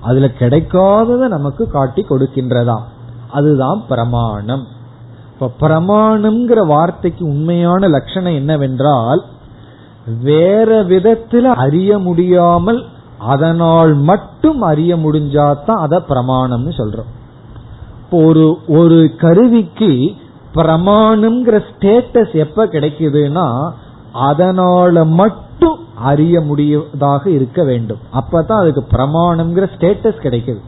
[0.00, 2.78] அதுல கிடைக்காததை நமக்கு காட்டி கொடுக்கின்றதா?
[3.30, 4.66] அதுதான் பிரமாணம்.
[5.32, 9.22] இப்ப பிரமாணம்ங்கிற வார்த்தைக்கு உண்மையான லட்சணம் என்னவென்றால்
[10.22, 12.84] வேற விதத்துல அறிய முடியாமல்
[13.18, 17.10] அதனால் மட்டும் அறிய முடிஞ்சாதான் அத பிரமாணம்னு சொல்றோம்.
[18.10, 20.14] ஒரு ஒரு கருவிக்கு
[20.54, 23.70] பிரமாணம்ங்கிற ஸ்டேட்டஸ் எப்ப கிடைக்குதுன்னா
[24.14, 27.98] அதனால மட்டும் அறிய முடியதாக இருக்க வேண்டும்.
[28.12, 30.60] அப்பதான் அதுக்கு பிரமாணம்ங்கிற ஸ்டேட்டஸ் கிடைக்குது.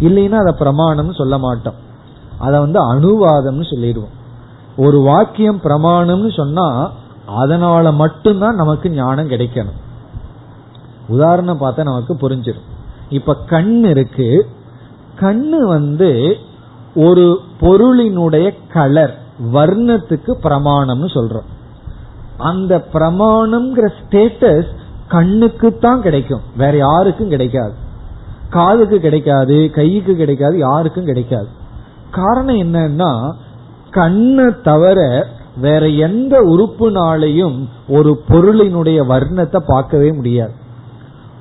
[0.00, 1.74] இல்லைன்னா அதை பிரமாணம் சொல்ல மாட்டோம்.
[2.38, 4.18] அதை வந்து அனுவாதம்னு சொல்லிடுவோம்.
[4.76, 6.90] ஒரு வாக்கியம் பிரமாணம்னு சொன்னா
[7.26, 9.78] அதனால மட்டும்தான் நமக்கு ஞானம் கிடைக்கணும்.
[11.08, 12.68] உதாரணம் பார்த்தா நமக்கு புரிஞ்சிடும்.
[13.08, 14.46] இப்ப கண் இருக்கு.
[15.20, 16.36] கண்ணு வந்து
[16.94, 19.18] ஒரு பொருளினுடைய கலர்
[19.52, 21.48] வர்ணத்துக்கு பிரமாணம்னு சொல்றோம்.
[22.40, 24.70] அந்த பிரமாணம்ங்கிற ஸ்டேட்டஸ்
[25.08, 26.40] கண்ணுக்கு தான் கிடைக்கும்.
[26.56, 27.74] வேற யாருக்கும் கிடைக்காது.
[28.50, 31.48] காதுக்கு கிடைக்காது கைக்கு கிடைக்காது யாருக்கும் கிடைக்காது.
[32.10, 33.10] காரணம் என்னன்னா
[33.90, 35.26] கண்ணை தவிர
[35.56, 37.56] வேற எந்த உறுப்புனாலையும்
[37.88, 40.54] ஒரு பொருளினுடைய வர்ணத்தை பார்க்கவே முடியாது.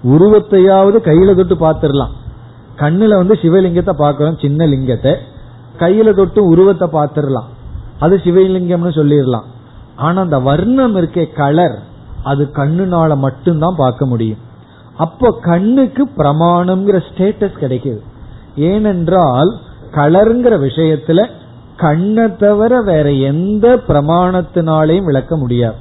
[0.03, 2.13] உருவத்தையாவது கையில தொட்டு பார்த்துடலாம்.
[2.77, 5.13] கண்ணுல வந்து சிவலிங்கத்தை பார்க்கலாம் சின்ன லிங்கத்தை.
[5.79, 7.49] கையில தொட்டு உருவத்தை பார்த்துடலாம்.
[7.99, 9.47] அது சிவலிங்கம்னு சொல்லிடலாம்.
[9.99, 11.79] ஆனா அந்த வர்ணம் இருக்கே கலர்
[12.23, 14.37] அது கண்ணுனால மட்டும்தான் பார்க்க முடியும்.
[14.97, 17.99] அப்போ கண்ணுக்கு பிரமாணம்ங்கிற ஸ்டேட்டஸ் கிடைக்குது.
[18.55, 19.57] ஏனென்றால்
[19.91, 21.29] கலருங்கிற விஷயத்துல
[21.77, 25.75] கண்ணை தவிர வேற எந்த பிரமாணத்தினாலையும் விளக்க முடியாது.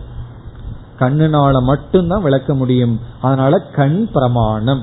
[0.98, 3.00] கண்ணுனால மட்டும்தான் விளக்க முடியும்.
[3.20, 4.82] அதனால கண் பிரமாணம்.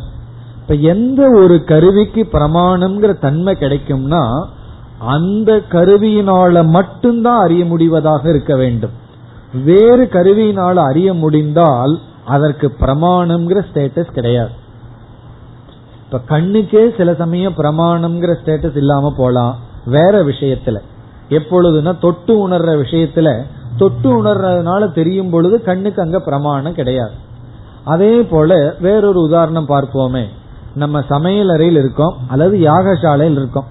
[0.62, 4.46] இப்ப எந்த ஒரு கருவிக்கு பிரமாணம்ங்கிற தன்மை கிடைக்கும்னா
[5.00, 9.04] அந்த கருவியினால மட்டும்தான் அறிய முடிவதாக இருக்க வேண்டும்.
[9.64, 14.50] வேறு கருவியினால அறிய முடிந்தால் அதற்கு பிரமாணம்ங்கிற ஸ்டேட்டஸ் கிடையாது.
[16.06, 19.60] இப்ப கண்ணுக்கே சில சமயம் பிரமாணம்ங்கிற ஸ்டேட்டஸ் இல்லாம போலாம்.
[19.86, 20.80] வேற விஷயத்துல.
[21.30, 23.42] எப்பொழுதுனா தொட்டு உணர்ற விஷயத்துல.
[23.78, 27.12] தொட்டு உணர்றதுனால தெரியும் பொழுது கண்ணுக்கு அங்க பிரமாணம் கிடையாது.
[27.84, 30.24] அதே போல வேறொரு உதாரணம் பார்ப்போமே.
[30.76, 32.18] நம்ம சமையல் அறையில் இருக்கோம்.
[32.28, 33.66] அல்லது யாகசாலையில் இருக்கோம்.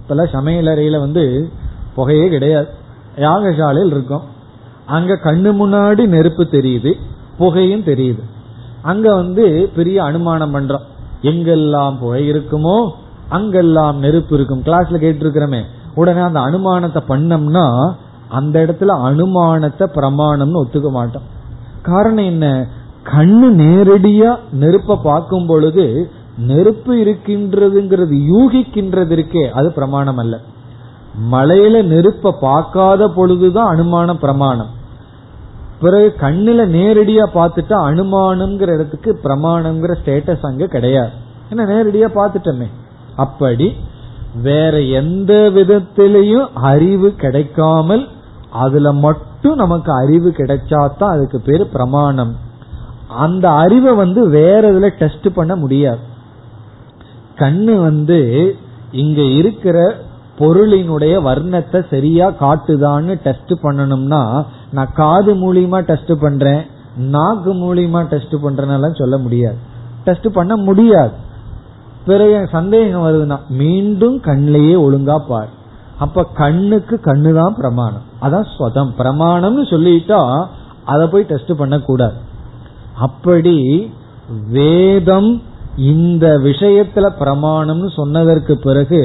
[0.00, 1.50] இப்பெல்லாம் சமையல் அறையில வந்து
[1.96, 2.68] புகையே கிடையாது.
[3.16, 4.34] யாகசாலையில் இருக்கோம்.
[4.86, 6.92] அங்க கண்ணு முன்னாடி நெருப்பு தெரியுது
[7.38, 8.22] புகையும் தெரியுது.
[8.82, 10.84] அங்க வந்து பெரிய அனுமானம் பண்றோம்.
[11.22, 12.90] எங்கெல்லாம் புகை இருக்குமோ
[13.28, 14.62] அங்கெல்லாம் நெருப்பு இருக்கும்.
[14.62, 15.60] கிளாஸ்ல கேட்டிருக்கிறோமே.
[15.94, 17.94] உடனே அந்த அனுமானத்தை பண்ணோம்னா
[18.28, 21.26] அந்த இடத்துல அனுமானத்தை பிரமாணம்னு ஒத்துக்க மாட்டோம்.
[21.82, 22.66] காரணம் என்ன?
[23.04, 30.40] கண்ணு நேரடியா நெருப்ப பார்க்கும் பொழுது நெருப்பு இருக்கின்றதுங்கிறது யூகிக்கின்றது இருக்கே அது பிரமாணம் அல்ல
[31.32, 34.70] மலையில நெருப்ப பார்க்காத பொழுதுதான் அனுமான பிரமாணம்.
[35.80, 41.10] பிறகு கண்ணுல நேரடியா பார்த்துட்டா அனுமானம்ங்கிற இடத்துக்கு பிரமாணம்ங்கிற ஸ்டேட்டஸ் அங்க கிடையாது.
[41.50, 42.66] ஏன்னா நேரடியா பார்த்துட்டோமே.
[43.16, 43.74] அப்படி
[44.42, 48.08] வேற எந்த விதத்திலையும் அறிவு கிடைக்காமல்
[48.50, 52.36] அதுல மட்டும் நமக்கு அறிவு கிடைச்சாதான் அதுக்கு பேரு பிரமாணம்.
[53.08, 55.98] அந்த அறிவை வந்து வேற இதுல டெஸ்ட் பண்ண முடியாது.
[57.36, 58.18] கண்ணு வந்து
[58.92, 59.96] இங்க இருக்கிற
[60.38, 64.22] பொருளினுடைய வர்ணத்தை சரியா காட்டுதான்னு டெஸ்ட் பண்ணணும்னா
[64.76, 66.62] நான் காது மூலியமா டெஸ்ட் பண்றேன்
[67.14, 69.58] நாக்கு மூலியமா டெஸ்ட் பண்றேன்னு சொல்ல முடியாது.
[70.04, 71.14] டெஸ்ட் பண்ண முடியாது.
[72.06, 75.50] பிறகு சந்தேகம் வருதுன்னா மீண்டும் கண்ணிலேயே ஒழுங்கா பார்.
[75.98, 78.04] அப்ப கண்ணுக்கு கண்ணு தான் பிரமாணம்.
[78.24, 80.20] அதான் ஸ்வதம் பிரமாணம்னு சொல்லிட்டா
[80.84, 82.18] அதை போய் டெஸ்ட் பண்ண கூடாது
[83.06, 83.56] அப்படி
[84.52, 85.30] வேதம்
[85.92, 89.00] இந்த விஷயத்துல பிரமாணம்னு சொன்னதற்கு பிறகு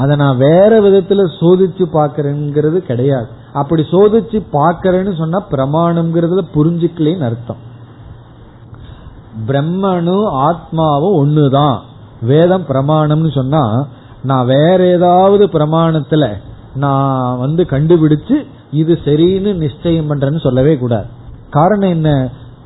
[0.00, 3.28] அதை நான் வேற விதத்துல சோதிச்சு பாக்கிறேங்கிறது கிடையாது.
[3.52, 7.62] அப்படி சோதிச்சு பாக்கிறேன்னு சொன்னா பிரமாணம்ங்கிறதுல புரிஞ்சுக்கலன்னு அர்த்தம்.
[9.48, 11.78] பிரம்மனும் ஆத்மாவும் ஒண்ணுதான்.
[12.22, 13.62] வேதம் பிரமாணம்னு சொன்னா
[14.22, 16.26] நான் வேற ஏதாவது பிரமாணத்துல
[16.74, 18.36] நான் வந்து கண்டுபிடிச்சு
[18.80, 21.08] இது சரின்னு நிச்சயம் பண்றேன்னு சொல்லவே கூடாது.
[21.50, 22.10] காரணம் என்ன?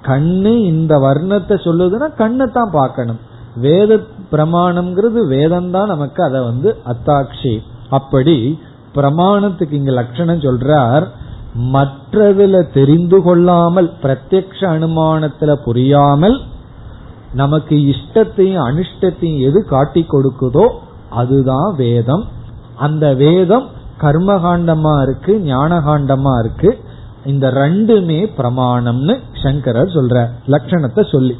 [0.06, 3.20] கண்ணு இந்த வர்ணத்தை சொல்லுதுன்னா கண்ணை தான் பார்க்கணும்.
[3.56, 3.98] வேத
[4.32, 7.54] பிரமாணம்ங்கிறது வேதம் தான் நமக்கு அதை வந்து அத்தாட்சி.
[7.98, 8.36] அப்படி
[8.96, 11.04] பிரமாணத்துக்கு இங்க லட்சணம் சொல்றார்
[11.74, 16.36] மற்றதுல தெரிந்து கொள்ளாமல் பிரத்யக்ஷ அனுமானத்துல புரியாமல்
[17.40, 20.66] நமக்கு இஷ்டத்தையும் அனிஷ்டத்தையும் எது காட்டி கொடுக்குதோ
[21.20, 22.24] அதுதான் வேதம்.
[22.86, 23.66] அந்த வேதம்
[24.02, 26.70] கர்மகாண்டமா இருக்கு ஞானகாண்டமா இருக்கு.
[27.24, 31.34] இந்த ரெண்டுமே பிரமாணம்னு சங்கரர் சொல்ற லட்சணத்தை சொல்லி.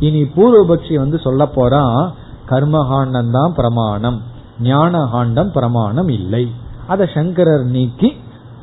[0.00, 2.12] இனி பூர்வபக்ஷி வந்து சொல்ல போறான்
[2.48, 4.22] கர்மகாண்டம் தான் பிரமாணம்
[4.62, 6.50] ஞானகாண்டம் பிரமாணம் இல்லை.
[6.86, 8.16] அத சங்கரர் நீக்கி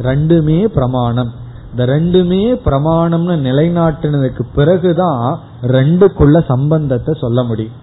[0.04, 1.34] ரெண்டுமே பிரமாணம்.
[1.72, 7.74] இந்த ரெண்டுமே பிரமாணம்னு நிலைநாட்டினதுக்கு பிறகுதான் ரெண்டுக்குள்ள சம்பந்தத்தை சொல்ல முடியும்.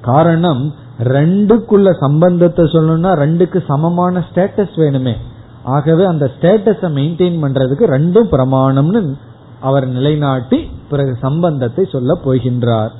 [0.00, 5.16] காரணம் ரெண்டுக்குள்ள சம்பந்தத்தை சொல்லணும்னா ரெண்டுக்கு சமமான ஸ்டேட்டஸ் வேணுமே.
[5.62, 9.14] ஆகவே அந்த ஸ்டேட்டஸை மெயின்டைன் பண்றதுக்கு ரெண்டும் பிரமாணம்னு
[9.60, 12.95] அவர் நிலைநாட்டி பிறகு சம்பந்தத்தை சொல்ல போகின்றார்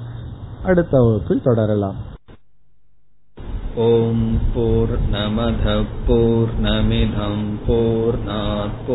[0.63, 1.99] அடுத்த வகுப்பில் தொடரலாம்
[3.81, 4.21] ॐ
[4.53, 5.67] पूर्णमधः
[6.07, 7.35] पूर्णमिधं
[7.67, 8.89] पूर्णात्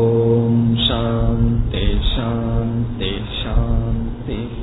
[0.00, 4.60] ॐ शान्ति शान्ति शान्तिः